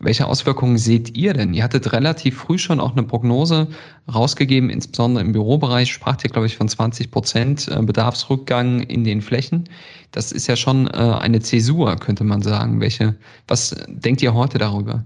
[0.00, 1.54] Welche Auswirkungen seht ihr denn?
[1.54, 3.68] Ihr hattet relativ früh schon auch eine Prognose
[4.12, 9.22] rausgegeben, insbesondere im Bürobereich spracht ihr, glaube ich, von 20 Prozent äh, Bedarfsrückgang in den
[9.22, 9.68] Flächen.
[10.10, 12.80] Das ist ja schon äh, eine Zäsur, könnte man sagen.
[12.80, 13.14] Welche,
[13.46, 15.04] was denkt ihr heute darüber?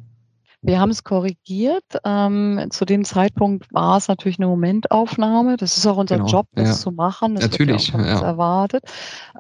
[0.61, 1.85] Wir haben es korrigiert.
[2.05, 5.57] Ähm, zu dem Zeitpunkt war es natürlich eine Momentaufnahme.
[5.57, 6.75] Das ist auch unser genau, Job, das ja.
[6.75, 7.37] zu machen.
[7.37, 8.27] Das natürlich, wird ja auch ja.
[8.27, 8.83] erwartet.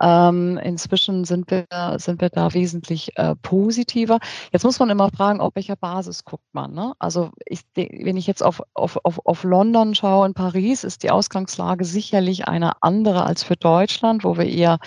[0.00, 4.18] Ähm, inzwischen sind wir, sind wir da wesentlich äh, positiver.
[4.52, 6.72] Jetzt muss man immer fragen, auf welcher Basis guckt man.
[6.72, 6.92] Ne?
[7.00, 11.10] Also ich, wenn ich jetzt auf, auf, auf, auf London schaue, in Paris, ist die
[11.10, 14.78] Ausgangslage sicherlich eine andere als für Deutschland, wo wir eher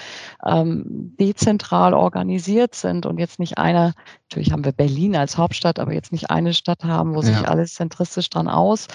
[0.46, 3.94] ähm, dezentral organisiert sind und jetzt nicht eine,
[4.30, 7.48] natürlich haben wir Berlin als Hauptstadt, aber jetzt nicht eine Stadt haben, wo sich ja.
[7.48, 8.88] alles zentristisch dran aus,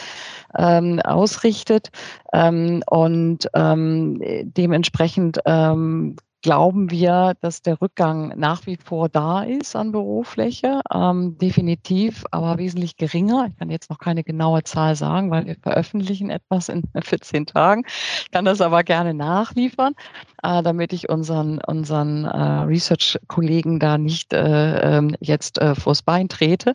[0.56, 1.90] ähm, ausrichtet.
[2.32, 9.74] Ähm, und ähm, dementsprechend ähm, glauben wir, dass der Rückgang nach wie vor da ist
[9.76, 13.48] an Bürofläche, ähm, definitiv, aber wesentlich geringer.
[13.50, 17.84] Ich kann jetzt noch keine genaue Zahl sagen, weil wir veröffentlichen etwas in 14 Tagen.
[18.22, 19.94] Ich kann das aber gerne nachliefern,
[20.42, 26.28] äh, damit ich unseren, unseren äh, Research-Kollegen da nicht äh, ähm, jetzt äh, vors Bein
[26.28, 26.74] trete.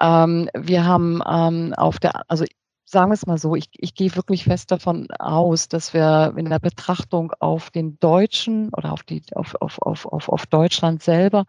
[0.00, 2.44] Ähm, wir haben ähm, auf der, also
[2.90, 6.50] sagen wir es mal so, ich, ich gehe wirklich fest davon aus, dass wir in
[6.50, 11.44] der Betrachtung auf den Deutschen oder auf, die, auf, auf, auf, auf, auf Deutschland selber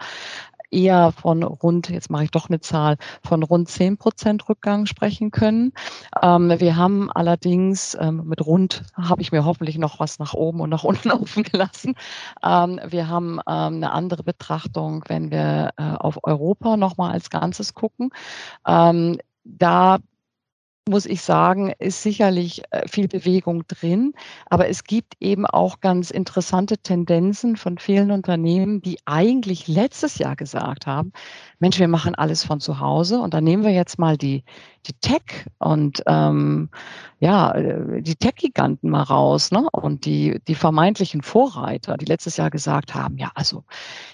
[0.70, 5.32] eher von rund, jetzt mache ich doch eine Zahl, von rund 10 Prozent Rückgang sprechen
[5.32, 5.74] können.
[6.22, 10.62] Ähm, wir haben allerdings ähm, mit rund, habe ich mir hoffentlich noch was nach oben
[10.62, 11.96] und nach unten offen gelassen.
[12.44, 17.74] Ähm, wir haben ähm, eine andere Betrachtung, wenn wir äh, auf Europa nochmal als Ganzes
[17.74, 18.12] gucken.
[18.66, 19.98] Ähm, da
[20.90, 24.14] muss ich sagen, ist sicherlich äh, viel Bewegung drin.
[24.48, 30.36] Aber es gibt eben auch ganz interessante Tendenzen von vielen Unternehmen, die eigentlich letztes Jahr
[30.36, 31.12] gesagt haben,
[31.60, 33.20] Mensch, wir machen alles von zu Hause.
[33.20, 34.44] Und dann nehmen wir jetzt mal die,
[34.88, 36.70] die Tech und ähm,
[37.20, 39.68] ja, äh, die Tech-Giganten mal raus, ne?
[39.72, 43.64] Und die, die vermeintlichen Vorreiter, die letztes Jahr gesagt haben, ja, also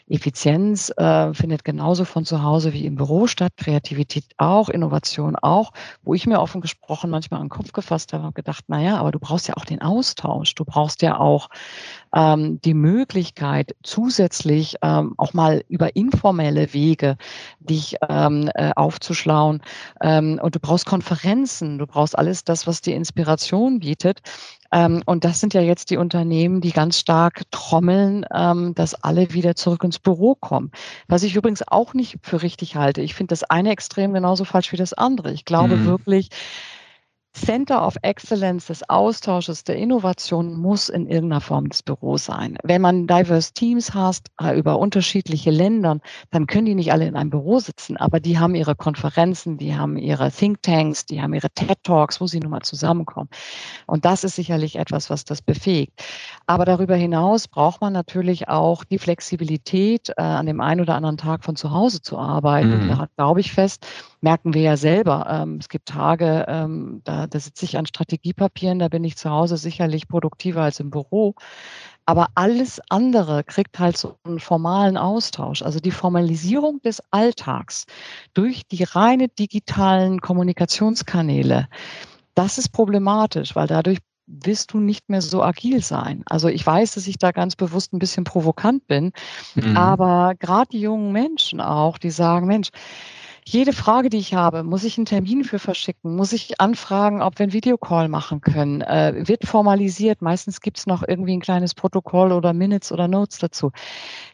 [0.10, 5.72] Effizienz äh, findet genauso von zu Hause wie im Büro statt, Kreativität auch, Innovation auch,
[6.04, 8.98] wo ich mir offen gesprochen manchmal an den Kopf gefasst habe und gedacht, na ja,
[8.98, 11.50] aber du brauchst ja auch den Austausch, du brauchst ja auch
[12.18, 17.16] ähm, die Möglichkeit, zusätzlich ähm, auch mal über informelle Wege
[17.60, 19.62] dich ähm, äh, aufzuschlauen.
[20.02, 24.22] Ähm, und du brauchst Konferenzen, du brauchst alles das, was dir Inspiration bietet.
[24.72, 29.34] Ähm, und das sind ja jetzt die Unternehmen, die ganz stark trommeln, ähm, dass alle
[29.34, 30.72] wieder zurück ins Büro kommen.
[31.08, 33.02] Was ich übrigens auch nicht für richtig halte.
[33.02, 35.32] Ich finde das eine Extrem genauso falsch wie das andere.
[35.34, 35.86] Ich glaube mhm.
[35.86, 36.30] wirklich,
[37.38, 42.58] Center of Excellence des Austausches, der Innovation muss in irgendeiner Form das Büro sein.
[42.64, 46.00] Wenn man diverse Teams hast äh, über unterschiedliche Länder,
[46.32, 49.76] dann können die nicht alle in einem Büro sitzen, aber die haben ihre Konferenzen, die
[49.76, 53.30] haben ihre Thinktanks, die haben ihre TED Talks, wo sie nun mal zusammenkommen.
[53.86, 55.94] Und das ist sicherlich etwas, was das befähigt.
[56.48, 61.18] Aber darüber hinaus braucht man natürlich auch die Flexibilität, äh, an dem einen oder anderen
[61.18, 62.86] Tag von zu Hause zu arbeiten.
[62.86, 62.90] Mhm.
[62.90, 63.86] Da glaube ich fest,
[64.22, 65.28] merken wir ja selber.
[65.30, 69.30] Ähm, es gibt Tage, ähm, da, da sitze ich an Strategiepapieren, da bin ich zu
[69.30, 71.36] Hause sicherlich produktiver als im Büro.
[72.06, 75.62] Aber alles andere kriegt halt so einen formalen Austausch.
[75.62, 77.86] Also die Formalisierung des Alltags
[78.34, 81.68] durch die reine digitalen Kommunikationskanäle,
[82.34, 86.24] das ist problematisch, weil dadurch wirst du nicht mehr so agil sein.
[86.28, 89.14] Also ich weiß, dass ich da ganz bewusst ein bisschen provokant bin,
[89.56, 89.76] mhm.
[89.76, 92.70] aber gerade die jungen Menschen auch, die sagen, Mensch,
[93.48, 97.40] jede Frage, die ich habe, muss ich einen Termin für verschicken, muss ich anfragen, ob
[97.40, 100.22] wir einen Videocall machen können, äh, wird formalisiert.
[100.22, 103.72] Meistens gibt es noch irgendwie ein kleines Protokoll oder Minutes oder Notes dazu.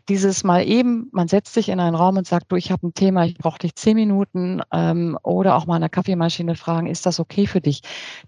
[0.10, 2.96] Dieses mal eben, man setzt sich in einen Raum und sagt, du, ich habe ein
[2.96, 7.06] Thema, ich brauche dich zehn Minuten ähm, oder auch mal an der Kaffeemaschine fragen, ist
[7.06, 7.82] das okay für dich?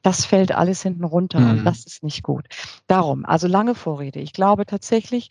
[0.04, 1.50] Das fällt alles hinten runter mhm.
[1.50, 2.46] und das ist nicht gut.
[2.86, 4.20] Darum, also lange Vorrede.
[4.20, 5.30] Ich glaube tatsächlich,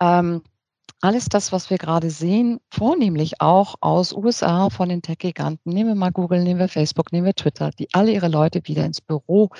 [0.00, 0.42] ähm,
[1.02, 5.94] alles das, was wir gerade sehen, vornehmlich auch aus USA von den Tech-Giganten, nehmen wir
[5.96, 9.50] mal Google, nehmen wir Facebook, nehmen wir Twitter, die alle ihre Leute wieder ins Büro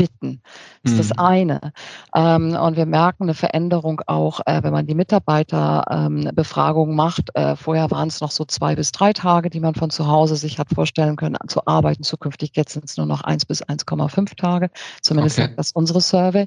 [0.00, 0.40] bitten.
[0.82, 1.08] Das ist mhm.
[1.08, 1.72] das eine.
[2.14, 7.28] Ähm, und wir merken eine Veränderung auch, äh, wenn man die Mitarbeiterbefragung ähm, macht.
[7.34, 10.36] Äh, vorher waren es noch so zwei bis drei Tage, die man von zu Hause
[10.36, 12.02] sich hat vorstellen können zu arbeiten.
[12.02, 14.70] Zukünftig jetzt sind es nur noch eins bis 1,5 Tage.
[15.02, 15.48] Zumindest okay.
[15.48, 16.46] sagt das unsere Survey.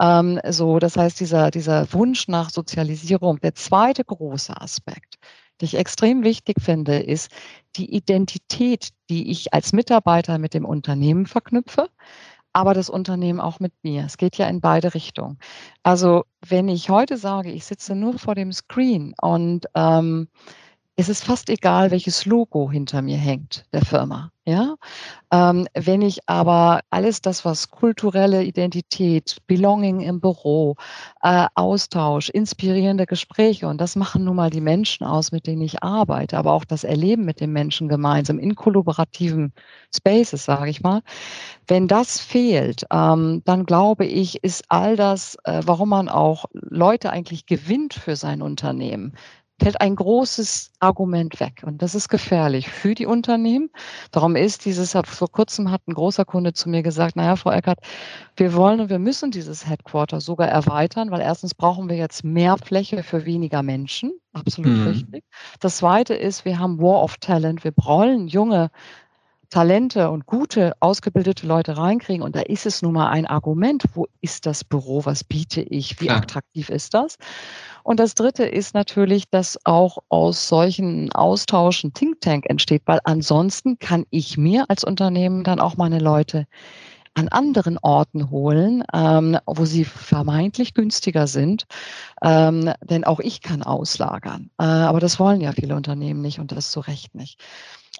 [0.00, 3.40] Ähm, so, das heißt, dieser, dieser Wunsch nach Sozialisierung.
[3.40, 5.18] Der zweite große Aspekt,
[5.60, 7.28] den ich extrem wichtig finde, ist
[7.74, 11.88] die Identität, die ich als Mitarbeiter mit dem Unternehmen verknüpfe
[12.54, 14.04] aber das Unternehmen auch mit mir.
[14.06, 15.38] Es geht ja in beide Richtungen.
[15.82, 20.28] Also wenn ich heute sage, ich sitze nur vor dem Screen und ähm,
[20.96, 24.30] es ist fast egal, welches Logo hinter mir hängt, der Firma.
[24.46, 24.74] Ja,
[25.32, 30.76] ähm, wenn ich aber alles das, was kulturelle Identität, Belonging im Büro,
[31.22, 35.82] äh, Austausch, inspirierende Gespräche und das machen nun mal die Menschen aus, mit denen ich
[35.82, 39.54] arbeite, aber auch das Erleben mit den Menschen gemeinsam in kollaborativen
[39.94, 41.00] Spaces, sage ich mal.
[41.66, 47.08] Wenn das fehlt, ähm, dann glaube ich, ist all das, äh, warum man auch Leute
[47.10, 49.14] eigentlich gewinnt für sein Unternehmen,
[49.60, 51.62] fällt ein großes Argument weg.
[51.64, 53.70] Und das ist gefährlich für die Unternehmen.
[54.10, 57.78] Darum ist dieses, vor kurzem hat ein großer Kunde zu mir gesagt, naja, Frau Eckert,
[58.36, 62.56] wir wollen und wir müssen dieses Headquarter sogar erweitern, weil erstens brauchen wir jetzt mehr
[62.58, 64.12] Fläche für weniger Menschen.
[64.32, 64.86] Absolut mhm.
[64.88, 65.24] richtig.
[65.60, 67.62] Das zweite ist, wir haben War of Talent.
[67.62, 68.70] Wir wollen junge
[69.54, 72.24] Talente und gute, ausgebildete Leute reinkriegen.
[72.24, 73.84] Und da ist es nun mal ein Argument.
[73.94, 75.04] Wo ist das Büro?
[75.04, 76.00] Was biete ich?
[76.00, 76.22] Wie Klar.
[76.22, 77.18] attraktiv ist das?
[77.84, 83.78] Und das Dritte ist natürlich, dass auch aus solchen Austauschen Think Tank entsteht, weil ansonsten
[83.78, 86.48] kann ich mir als Unternehmen dann auch meine Leute
[87.14, 91.66] an anderen Orten holen, ähm, wo sie vermeintlich günstiger sind.
[92.24, 94.50] Ähm, denn auch ich kann auslagern.
[94.58, 97.40] Äh, aber das wollen ja viele Unternehmen nicht und das zu Recht nicht.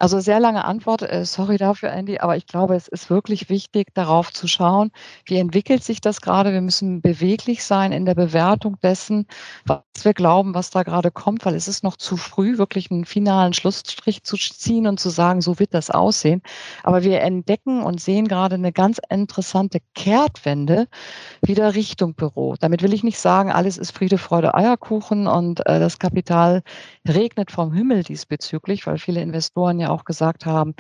[0.01, 3.95] Also sehr lange Antwort, äh, sorry dafür, Andy, aber ich glaube, es ist wirklich wichtig,
[3.95, 4.91] darauf zu schauen,
[5.25, 6.53] wie entwickelt sich das gerade.
[6.53, 9.29] Wir müssen beweglich sein in der Bewertung dessen,
[9.65, 13.05] was wir glauben, was da gerade kommt, weil es ist noch zu früh, wirklich einen
[13.05, 16.43] finalen Schlussstrich zu ziehen und zu sagen, so wird das aussehen.
[16.83, 20.89] Aber wir entdecken und sehen gerade eine ganz interessante Kehrtwende
[21.41, 22.57] wieder Richtung Büro.
[22.59, 26.63] Damit will ich nicht sagen, alles ist Friede, Freude, Eierkuchen und äh, das Kapital
[27.07, 30.75] regnet vom Himmel diesbezüglich, weil viele Investoren ja auch gesagt haben,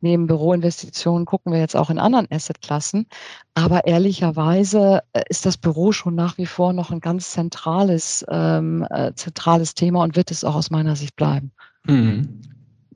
[0.00, 3.06] neben Büroinvestitionen gucken wir jetzt auch in anderen Assetklassen.
[3.54, 8.86] Aber ehrlicherweise äh, ist das Büro schon nach wie vor noch ein ganz zentrales, ähm,
[8.90, 11.52] äh, zentrales Thema und wird es auch aus meiner Sicht bleiben.
[11.86, 12.40] Mhm.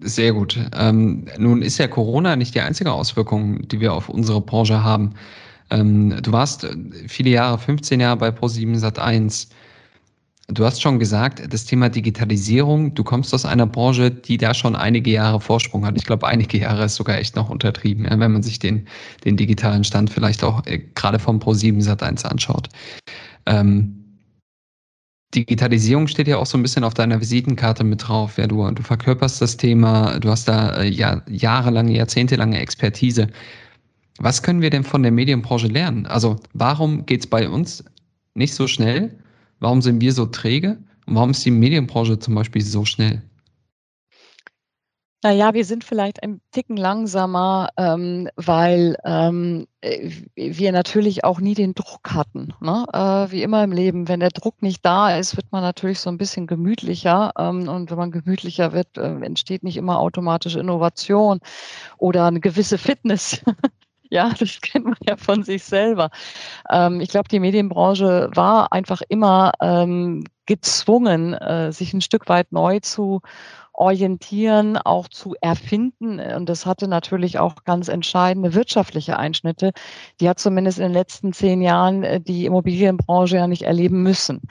[0.03, 0.59] Sehr gut.
[0.75, 5.15] Ähm, nun ist ja Corona nicht die einzige Auswirkung, die wir auf unsere Branche haben.
[5.71, 6.75] Ähm, du warst äh,
[7.07, 9.49] viele Jahre, 15 Jahre bei Pro7 Sat1.
[10.53, 14.75] Du hast schon gesagt, das Thema Digitalisierung, du kommst aus einer Branche, die da schon
[14.75, 15.97] einige Jahre Vorsprung hat.
[15.97, 18.87] Ich glaube, einige Jahre ist sogar echt noch untertrieben, wenn man sich den,
[19.25, 22.69] den digitalen Stand vielleicht auch äh, gerade vom Pro7 Sat1 anschaut.
[23.47, 24.01] Ähm,
[25.35, 28.37] Digitalisierung steht ja auch so ein bisschen auf deiner Visitenkarte mit drauf.
[28.37, 33.29] Ja, du, du verkörperst das Thema, du hast da äh, ja, jahrelange, jahrzehntelange Expertise.
[34.19, 36.07] Was können wir denn von der Medienbranche lernen?
[36.07, 37.85] Also warum geht es bei uns
[38.35, 39.17] nicht so schnell?
[39.61, 40.79] Warum sind wir so träge?
[41.07, 43.23] Und warum ist die Medienbranche zum Beispiel so schnell?
[45.23, 51.53] Naja, wir sind vielleicht ein Ticken langsamer, ähm, weil ähm, äh, wir natürlich auch nie
[51.53, 52.55] den Druck hatten.
[52.63, 52.87] Ne?
[52.91, 56.09] Äh, wie immer im Leben, wenn der Druck nicht da ist, wird man natürlich so
[56.09, 57.33] ein bisschen gemütlicher.
[57.39, 61.41] Ähm, und wenn man gemütlicher wird, äh, entsteht nicht immer automatisch Innovation
[61.99, 63.43] oder eine gewisse Fitness.
[64.11, 66.11] Ja, das kennt man ja von sich selber.
[66.71, 72.53] Ähm, ich glaube, die Medienbranche war einfach immer ähm, gezwungen, äh, sich ein Stück weit
[72.53, 73.21] neu zu
[73.81, 76.21] orientieren, auch zu erfinden.
[76.21, 79.73] Und das hatte natürlich auch ganz entscheidende wirtschaftliche Einschnitte.
[80.21, 84.43] Die hat zumindest in den letzten zehn Jahren äh, die Immobilienbranche ja nicht erleben müssen.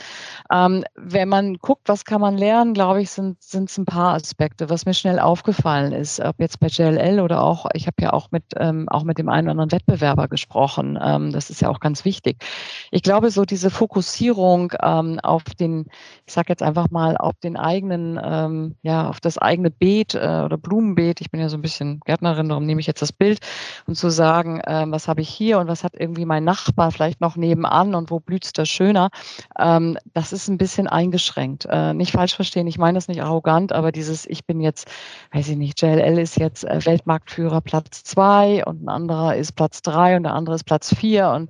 [0.52, 4.72] Ähm, wenn man guckt, was kann man lernen, glaube ich, sind es ein paar Aspekte.
[4.72, 8.32] Was mir schnell aufgefallen ist, ob jetzt bei JLL oder auch, ich habe ja auch
[8.32, 10.98] mit, ähm, auch mit dem einen oder anderen Wettbewerber gesprochen.
[11.00, 12.44] Ähm, das ist ja auch ganz wichtig.
[12.90, 15.86] Ich glaube, so diese Fokussierung ähm, auf den,
[16.26, 20.42] ich sage jetzt einfach mal, auf den eigenen, ähm, ja, auf das eigene Beet äh,
[20.46, 23.40] oder Blumenbeet, ich bin ja so ein bisschen Gärtnerin, darum nehme ich jetzt das Bild,
[23.88, 27.22] und zu sagen, äh, was habe ich hier und was hat irgendwie mein Nachbar vielleicht
[27.22, 29.10] noch nebenan und wo blüht es da schöner,
[29.58, 31.68] ähm, das ist ein bisschen eingeschränkt.
[31.70, 34.90] Äh, nicht falsch verstehen, ich meine das nicht arrogant, aber dieses, ich bin jetzt,
[35.32, 39.82] weiß ich nicht, JLL ist jetzt äh, Weltmarktführer Platz zwei und ein anderer ist Platz
[39.82, 41.50] drei und der andere ist Platz vier und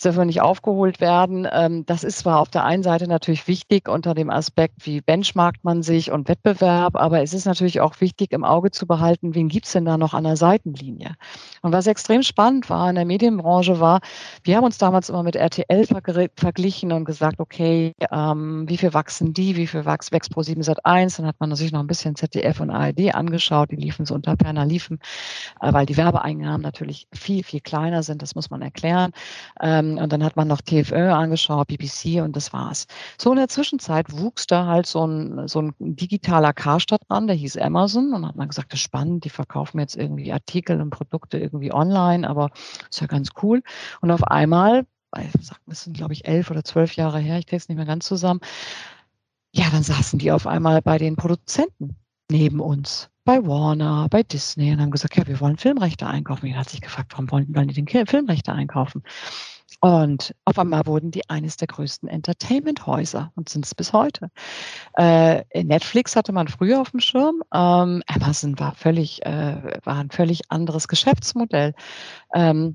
[0.00, 1.46] es dürfen nicht aufgeholt werden.
[1.52, 5.62] Ähm, das ist zwar auf der einen Seite natürlich wichtig unter dem Aspekt, wie benchmarkt
[5.62, 9.48] man sich und Wettbewerb, aber es ist natürlich auch wichtig im Auge zu behalten, wen
[9.48, 11.16] gibt's denn da noch an der Seitenlinie.
[11.60, 14.00] Und was extrem spannend war in der Medienbranche war,
[14.42, 15.84] wir haben uns damals immer mit RTL
[16.34, 20.62] verglichen und gesagt, okay, ähm, wie viel wachsen die, wie viel wächst, wächst Pro 7
[20.62, 24.06] Sat 1, dann hat man sich noch ein bisschen ZDF und ARD angeschaut, die liefen
[24.06, 24.98] so unter Perner liefen,
[25.60, 29.12] äh, weil die Werbeeinnahmen natürlich viel, viel kleiner sind, das muss man erklären.
[29.60, 32.86] Ähm, und dann hat man noch TFÖ angeschaut, BBC und das war's.
[33.18, 37.36] So in der Zwischenzeit wuchs da halt so ein, so ein digitaler Karstadt dran, der
[37.36, 40.90] hieß Amazon und hat man gesagt, das ist spannend, die verkaufen jetzt irgendwie Artikel und
[40.90, 42.50] Produkte irgendwie online, aber
[42.90, 43.62] ist ja ganz cool.
[44.00, 44.86] Und auf einmal,
[45.66, 48.06] das sind glaube ich elf oder zwölf Jahre her, ich kriege es nicht mehr ganz
[48.06, 48.40] zusammen,
[49.52, 51.96] ja, dann saßen die auf einmal bei den Produzenten
[52.30, 56.46] neben uns, bei Warner, bei Disney und haben gesagt, ja, wir wollen Filmrechte einkaufen.
[56.46, 59.02] Jeder hat sich gefragt, warum wollen, wollen die den Filmrechte einkaufen?
[59.80, 64.30] Und auf einmal wurden die eines der größten Entertainment-Häuser und sind es bis heute.
[64.94, 67.42] Äh, Netflix hatte man früher auf dem Schirm.
[67.54, 71.74] Ähm, Amazon war völlig, äh, war ein völlig anderes Geschäftsmodell.
[72.34, 72.74] Ähm,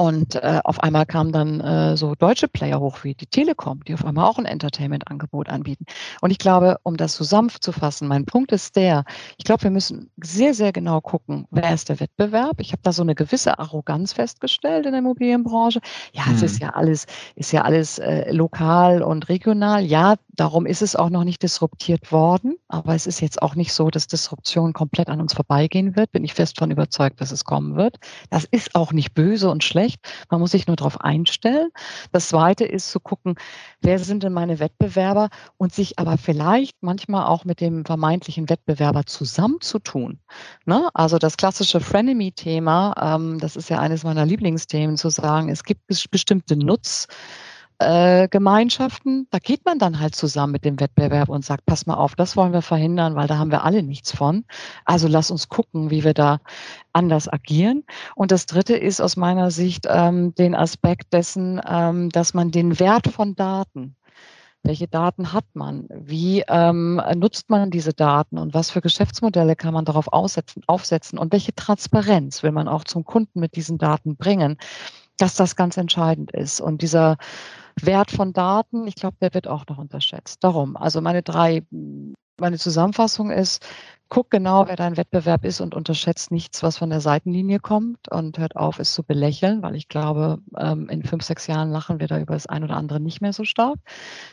[0.00, 3.92] und äh, auf einmal kamen dann äh, so deutsche Player hoch wie die Telekom, die
[3.92, 5.84] auf einmal auch ein Entertainment-Angebot anbieten.
[6.22, 9.04] Und ich glaube, um das so sanft zu fassen, mein Punkt ist der,
[9.36, 12.60] ich glaube, wir müssen sehr, sehr genau gucken, wer ist der Wettbewerb.
[12.60, 15.80] Ich habe da so eine gewisse Arroganz festgestellt in der Immobilienbranche.
[16.14, 16.34] Ja, hm.
[16.34, 16.68] es ist mhm.
[16.68, 19.84] ja alles, ist ja alles äh, lokal und regional.
[19.84, 22.56] Ja, darum ist es auch noch nicht disruptiert worden.
[22.68, 26.10] Aber es ist jetzt auch nicht so, dass Disruption komplett an uns vorbeigehen wird.
[26.12, 27.98] Bin ich fest von überzeugt, dass es kommen wird.
[28.30, 30.00] Das ist auch nicht böse und schlecht schlecht.
[30.30, 31.70] Man muss sich nur darauf einstellen.
[32.12, 33.34] Das Zweite ist zu gucken,
[33.80, 39.06] wer sind denn meine Wettbewerber und sich aber vielleicht manchmal auch mit dem vermeintlichen Wettbewerber
[39.06, 40.20] zusammenzutun.
[40.66, 40.88] Ne?
[40.94, 45.82] Also das klassische Frenemy-Thema, ähm, das ist ja eines meiner Lieblingsthemen, zu sagen, es gibt
[46.10, 47.06] bestimmte Nutz
[47.80, 51.94] äh, Gemeinschaften, da geht man dann halt zusammen mit dem Wettbewerb und sagt, pass mal
[51.94, 54.44] auf, das wollen wir verhindern, weil da haben wir alle nichts von.
[54.84, 56.40] Also lass uns gucken, wie wir da
[56.92, 57.84] anders agieren.
[58.14, 62.78] Und das Dritte ist aus meiner Sicht ähm, den Aspekt dessen, ähm, dass man den
[62.78, 63.96] Wert von Daten
[64.62, 65.86] welche Daten hat man?
[65.88, 71.18] Wie ähm, nutzt man diese Daten und was für Geschäftsmodelle kann man darauf aussetzen, aufsetzen?
[71.18, 74.58] Und welche Transparenz will man auch zum Kunden mit diesen Daten bringen?
[75.16, 76.60] Dass das ganz entscheidend ist.
[76.60, 77.16] Und dieser
[77.86, 80.42] Wert von Daten, ich glaube, der wird auch noch unterschätzt.
[80.44, 81.62] Darum, also meine drei,
[82.38, 83.66] meine Zusammenfassung ist,
[84.10, 88.38] guck genau, wer dein Wettbewerb ist und unterschätzt nichts, was von der Seitenlinie kommt und
[88.38, 92.08] hört auf, es zu belächeln, weil ich glaube, ähm, in fünf, sechs Jahren lachen wir
[92.08, 93.78] da über das ein oder andere nicht mehr so stark.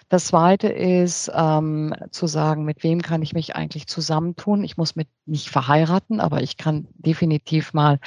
[0.10, 4.64] Das zweite ist ähm, zu sagen, mit wem kann ich mich eigentlich zusammentun?
[4.64, 8.00] Ich muss mit nicht verheiraten, aber ich kann definitiv mal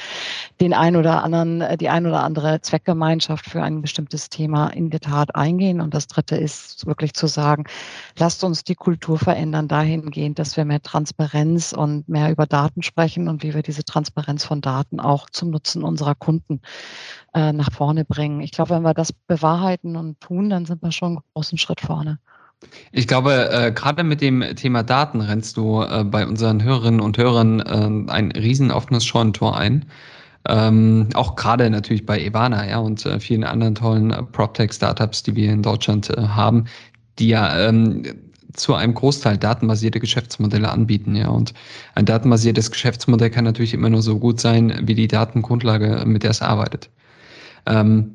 [0.61, 4.91] den ein oder anderen, äh, die ein oder andere Zweckgemeinschaft für ein bestimmtes Thema in
[4.91, 5.81] der Tat eingehen.
[5.81, 7.65] Und das dritte ist wirklich zu sagen,
[8.19, 12.83] lasst uns die Kultur verändern dahingehend, dass wir mehr Transparenz Transparenz und mehr über Daten
[12.83, 16.61] sprechen und wie wir diese Transparenz von Daten auch zum Nutzen unserer Kunden
[17.35, 18.41] äh, nach vorne bringen.
[18.41, 21.81] Ich glaube, wenn wir das bewahrheiten und tun, dann sind wir schon einen großen Schritt
[21.81, 22.19] vorne.
[22.93, 27.17] Ich glaube, äh, gerade mit dem Thema Daten rennst du äh, bei unseren Hörerinnen und
[27.17, 29.87] Hörern äh, ein riesen offenes Scheunentor ein.
[30.49, 35.37] Ähm, auch gerade natürlich bei Ivana ja, und äh, vielen anderen tollen äh, PropTech-Startups, die
[35.37, 36.65] wir in Deutschland äh, haben,
[37.19, 38.03] die ja ähm,
[38.61, 41.29] zu einem Großteil datenbasierte Geschäftsmodelle anbieten, ja.
[41.29, 41.55] Und
[41.95, 46.31] ein datenbasiertes Geschäftsmodell kann natürlich immer nur so gut sein, wie die Datengrundlage, mit der
[46.31, 46.91] es arbeitet.
[47.67, 48.15] Ähm,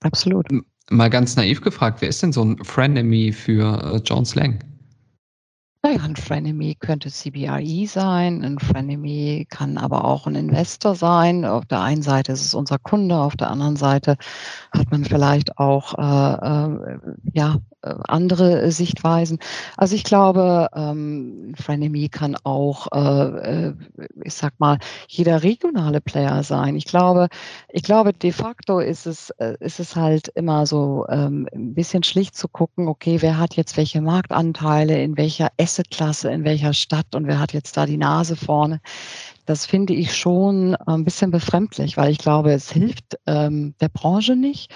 [0.00, 0.46] Absolut.
[0.90, 4.60] Mal ganz naiv gefragt, wer ist denn so ein Frenemy für äh, John Slang?
[5.82, 11.44] Naja, ein Frenemy könnte CBRE sein, ein Frenemy kann aber auch ein Investor sein.
[11.44, 14.16] Auf der einen Seite ist es unser Kunde, auf der anderen Seite
[14.72, 16.98] hat man vielleicht auch äh, äh,
[17.34, 19.38] ja, andere Sichtweisen.
[19.76, 23.74] Also ich glaube, ähm, Frenemy kann auch, äh, äh,
[24.24, 26.76] ich sag mal, jeder regionale Player sein.
[26.76, 27.28] Ich glaube,
[27.68, 32.02] ich glaube, de facto ist es, äh, ist es halt immer so ähm, ein bisschen
[32.02, 37.16] schlicht zu gucken, okay, wer hat jetzt welche Marktanteile, in welcher Assetklasse, in welcher Stadt
[37.16, 38.80] und wer hat jetzt da die Nase vorne.
[39.46, 44.36] Das finde ich schon ein bisschen befremdlich, weil ich glaube, es hilft ähm, der Branche
[44.36, 44.72] nicht.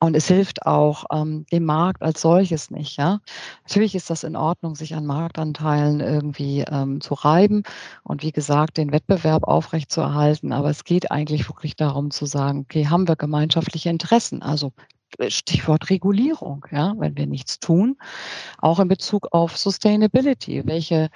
[0.00, 2.96] Und es hilft auch ähm, dem Markt als solches nicht.
[2.96, 3.20] Ja?
[3.68, 7.62] Natürlich ist das in Ordnung, sich an Marktanteilen irgendwie ähm, zu reiben
[8.02, 10.52] und wie gesagt, den Wettbewerb aufrechtzuerhalten.
[10.52, 14.42] Aber es geht eigentlich wirklich darum zu sagen, okay, haben wir gemeinschaftliche Interessen?
[14.42, 17.96] Also äh, Stichwort Regulierung, ja, wenn wir nichts tun,
[18.58, 20.62] auch in Bezug auf Sustainability.
[20.66, 21.08] Welche äh,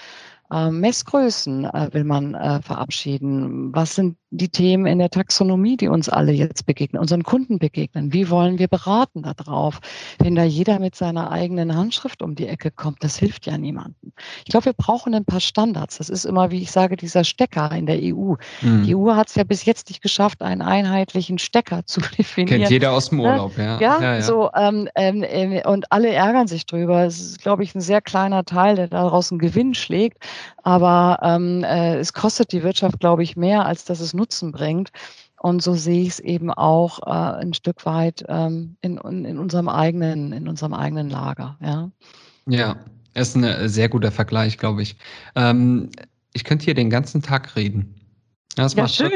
[0.50, 3.74] Messgrößen äh, will man äh, verabschieden?
[3.74, 8.12] Was sind die Themen in der Taxonomie, die uns alle jetzt begegnen, unseren Kunden begegnen?
[8.12, 9.80] Wie wollen wir beraten darauf?
[10.18, 14.12] Wenn da jeder mit seiner eigenen Handschrift um die Ecke kommt, das hilft ja niemandem.
[14.44, 15.98] Ich glaube, wir brauchen ein paar Standards.
[15.98, 18.34] Das ist immer, wie ich sage, dieser Stecker in der EU.
[18.62, 18.84] Mhm.
[18.84, 22.60] Die EU hat es ja bis jetzt nicht geschafft, einen einheitlichen Stecker zu definieren.
[22.60, 23.24] Kennt jeder aus dem ne?
[23.24, 23.80] Urlaub, ja.
[23.80, 24.22] Ja, ja, ja.
[24.22, 27.04] so ähm, ähm, ähm, und alle ärgern sich drüber.
[27.04, 30.18] Es ist, glaube ich, ein sehr kleiner Teil, der daraus einen Gewinn schlägt.
[30.62, 34.90] Aber ähm, äh, es kostet die Wirtschaft, glaube ich, mehr, als dass es Nutzen bringt.
[35.40, 39.68] Und so sehe ich es eben auch äh, ein Stück weit ähm, in, in, unserem
[39.68, 41.56] eigenen, in unserem eigenen Lager.
[41.60, 41.90] Ja,
[42.46, 42.76] ja
[43.14, 44.96] ist ein sehr guter Vergleich, glaube ich.
[45.34, 45.90] Ähm,
[46.32, 47.94] ich könnte hier den ganzen Tag reden.
[48.56, 49.12] Das ja, macht schön.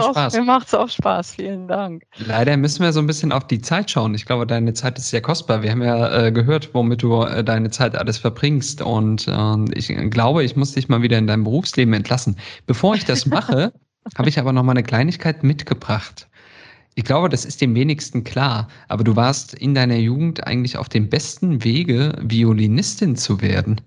[0.00, 0.32] auch.
[0.32, 1.36] Mir macht es auch Spaß.
[1.36, 2.02] Vielen Dank.
[2.26, 4.14] Leider müssen wir so ein bisschen auf die Zeit schauen.
[4.16, 5.62] Ich glaube, deine Zeit ist sehr kostbar.
[5.62, 8.82] Wir haben ja äh, gehört, womit du äh, deine Zeit alles verbringst.
[8.82, 12.36] Und äh, ich glaube, ich muss dich mal wieder in deinem Berufsleben entlassen.
[12.66, 13.72] Bevor ich das mache,
[14.18, 16.28] habe ich aber noch mal eine Kleinigkeit mitgebracht.
[16.96, 18.66] Ich glaube, das ist dem wenigsten klar.
[18.88, 23.80] Aber du warst in deiner Jugend eigentlich auf dem besten Wege, Violinistin zu werden.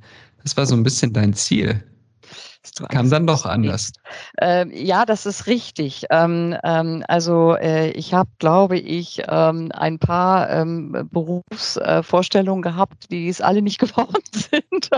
[0.43, 1.83] Das war so ein bisschen dein Ziel.
[2.89, 3.91] Kam dann doch anders.
[4.39, 6.05] Ähm, ja, das ist richtig.
[6.09, 13.11] Ähm, ähm, also äh, ich habe, glaube ich, ähm, ein paar ähm, Berufsvorstellungen äh, gehabt,
[13.11, 14.89] die es alle nicht geworden sind.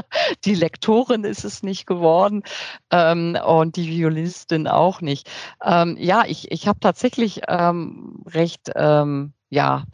[0.45, 2.43] die Lektorin ist es nicht geworden
[2.91, 5.30] ähm, und die Violinistin auch nicht.
[5.63, 8.72] ja, ich, ich habe tatsächlich recht
[9.56, 9.86] ja,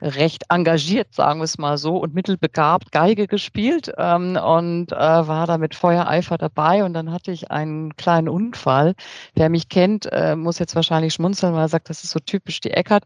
[0.00, 5.46] recht engagiert, sagen wir es mal so, und mittelbegabt Geige gespielt ähm, und äh, war
[5.46, 6.84] da mit Feuereifer dabei.
[6.84, 8.94] Und dann hatte ich einen kleinen Unfall.
[9.34, 12.60] Wer mich kennt, äh, muss jetzt wahrscheinlich schmunzeln, weil er sagt, das ist so typisch
[12.60, 13.04] die Eckert.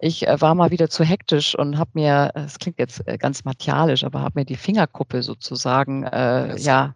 [0.00, 3.44] Ich äh, war mal wieder zu hektisch und habe mir, es klingt jetzt äh, ganz
[3.44, 6.94] martialisch, aber habe mir die Fingerkuppe sozusagen äh, ja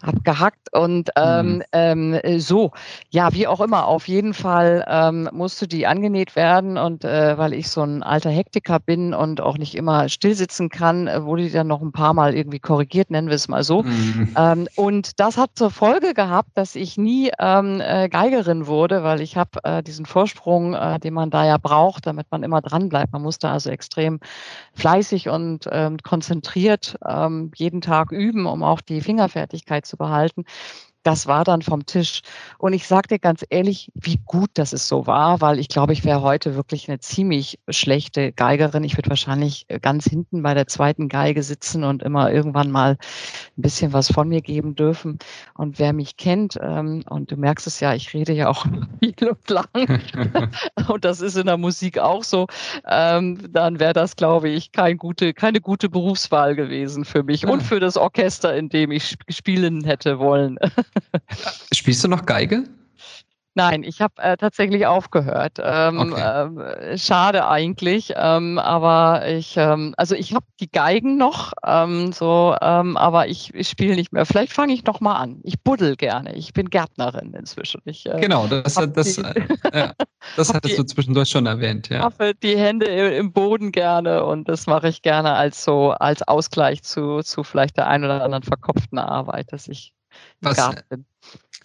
[0.00, 0.72] abgehackt.
[0.72, 1.62] Und ähm, mhm.
[1.72, 2.72] ähm, so,
[3.10, 6.78] ja, wie auch immer, auf jeden Fall ähm, musste die angenäht werden.
[6.78, 10.68] Und äh, weil ich so ein ein alter Hektiker bin und auch nicht immer stillsitzen
[10.68, 13.64] kann, äh, wurde die dann noch ein paar Mal irgendwie korrigiert, nennen wir es mal
[13.64, 13.82] so.
[13.82, 14.34] Mhm.
[14.36, 19.20] Ähm, und das hat zur Folge gehabt, dass ich nie ähm, äh, Geigerin wurde, weil
[19.20, 22.88] ich habe äh, diesen Vorsprung, äh, den man da ja braucht, damit man immer dran
[22.88, 23.12] bleibt.
[23.12, 24.20] Man musste also extrem
[24.74, 30.44] fleißig und ähm, konzentriert ähm, jeden Tag üben, um auch die Fingerfertigkeit zu behalten
[31.08, 32.20] das war dann vom Tisch.
[32.58, 35.94] Und ich sage dir ganz ehrlich, wie gut, dass es so war, weil ich glaube,
[35.94, 38.84] ich wäre heute wirklich eine ziemlich schlechte Geigerin.
[38.84, 42.98] Ich würde wahrscheinlich äh, ganz hinten bei der zweiten Geige sitzen und immer irgendwann mal
[43.56, 45.18] ein bisschen was von mir geben dürfen.
[45.54, 48.66] Und wer mich kennt, ähm, und du merkst es ja, ich rede ja auch
[49.02, 49.66] viel und lang,
[50.88, 52.48] und das ist in der Musik auch so,
[52.86, 57.62] ähm, dann wäre das, glaube ich, kein gute, keine gute Berufswahl gewesen für mich und
[57.62, 60.58] für das Orchester, in dem ich spielen hätte wollen.
[61.72, 62.64] Spielst du noch Geige?
[63.58, 65.58] Nein, ich habe äh, tatsächlich aufgehört.
[65.60, 66.92] Ähm, okay.
[66.92, 72.54] äh, schade eigentlich, ähm, aber ich, ähm, also ich habe die Geigen noch, ähm, so,
[72.62, 74.26] ähm, aber ich, ich spiele nicht mehr.
[74.26, 75.40] Vielleicht fange ich noch mal an.
[75.42, 76.36] Ich buddel gerne.
[76.36, 77.80] Ich bin Gärtnerin inzwischen.
[77.84, 79.44] Ich, äh, genau, das, das, die, äh,
[79.74, 79.92] ja,
[80.36, 81.88] das hattest die, du zwischendurch schon erwähnt.
[81.88, 82.02] Ja.
[82.02, 86.84] Habe die Hände im Boden gerne und das mache ich gerne als so als Ausgleich
[86.84, 89.94] zu, zu vielleicht der ein oder anderen verkopften Arbeit, dass ich
[90.40, 91.04] was Garten.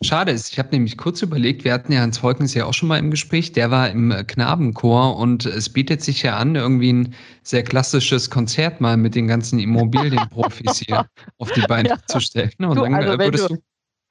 [0.02, 2.90] schade ist, ich habe nämlich kurz überlegt, wir hatten ja Hans Volkens ja auch schon
[2.90, 7.16] mal im Gespräch, der war im Knabenchor und es bietet sich ja an, irgendwie ein
[7.44, 11.06] sehr klassisches Konzert mal mit den ganzen Immobilienprofis hier
[11.38, 11.98] auf die Beine ja.
[12.08, 12.52] zu stellen.
[12.60, 13.62] Und du, dann also würdest du, du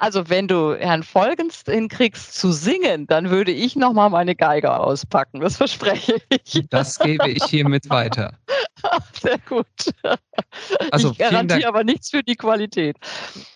[0.02, 5.38] also wenn du Herrn Folgens hinkriegst zu singen, dann würde ich nochmal meine Geige auspacken.
[5.38, 6.66] Das verspreche ich.
[6.70, 8.36] Das gebe ich hiermit weiter.
[9.22, 9.66] Sehr gut.
[10.90, 12.96] Also, ich garantiere aber nichts für die Qualität.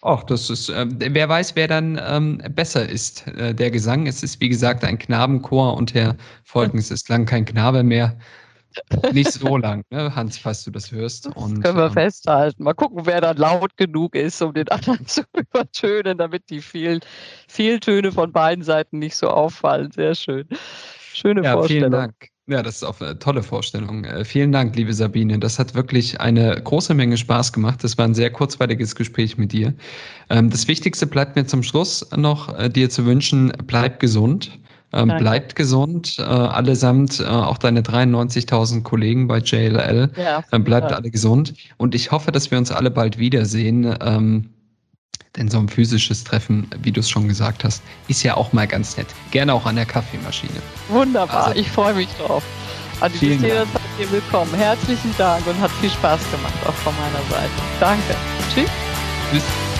[0.02, 3.26] Ach, das ist, äh, wer weiß, wer dann ähm, besser ist.
[3.26, 7.44] Äh, der Gesang, es ist wie gesagt ein Knabenchor und Herr Folgens ist lang kein
[7.44, 8.16] Knabe mehr.
[9.12, 11.26] Nicht so lang, ne, Hans, falls du das hörst.
[11.28, 12.62] Und, das können wir ähm, festhalten.
[12.62, 17.00] Mal gucken, wer dann laut genug ist, um den anderen zu übertönen, damit die vielen,
[17.48, 19.90] vielen Töne von beiden Seiten nicht so auffallen.
[19.92, 20.46] Sehr schön.
[21.12, 21.90] Schöne ja, Vorstellung.
[21.90, 22.14] Vielen Dank.
[22.48, 24.04] Ja, das ist auch eine tolle Vorstellung.
[24.04, 25.38] Äh, vielen Dank, liebe Sabine.
[25.40, 27.82] Das hat wirklich eine große Menge Spaß gemacht.
[27.82, 29.74] Das war ein sehr kurzweiliges Gespräch mit dir.
[30.30, 34.60] Ähm, das Wichtigste bleibt mir zum Schluss noch, äh, dir zu wünschen, bleib gesund.
[34.96, 40.10] Ähm, bleibt gesund, äh, allesamt, äh, auch deine 93.000 Kollegen bei JLL.
[40.16, 41.54] Ja, äh, bleibt alle gesund.
[41.76, 43.94] Und ich hoffe, dass wir uns alle bald wiedersehen.
[44.00, 44.50] Ähm,
[45.36, 48.66] denn so ein physisches Treffen, wie du es schon gesagt hast, ist ja auch mal
[48.66, 49.08] ganz nett.
[49.32, 50.62] Gerne auch an der Kaffeemaschine.
[50.88, 52.42] Wunderbar, also, ich freue mich drauf.
[53.00, 53.68] An die vielen Dank.
[53.98, 54.54] Hier willkommen.
[54.54, 57.52] Herzlichen Dank und hat viel Spaß gemacht, auch von meiner Seite.
[57.80, 58.16] Danke.
[58.54, 58.70] Tschüss.
[59.30, 59.75] Tschüss.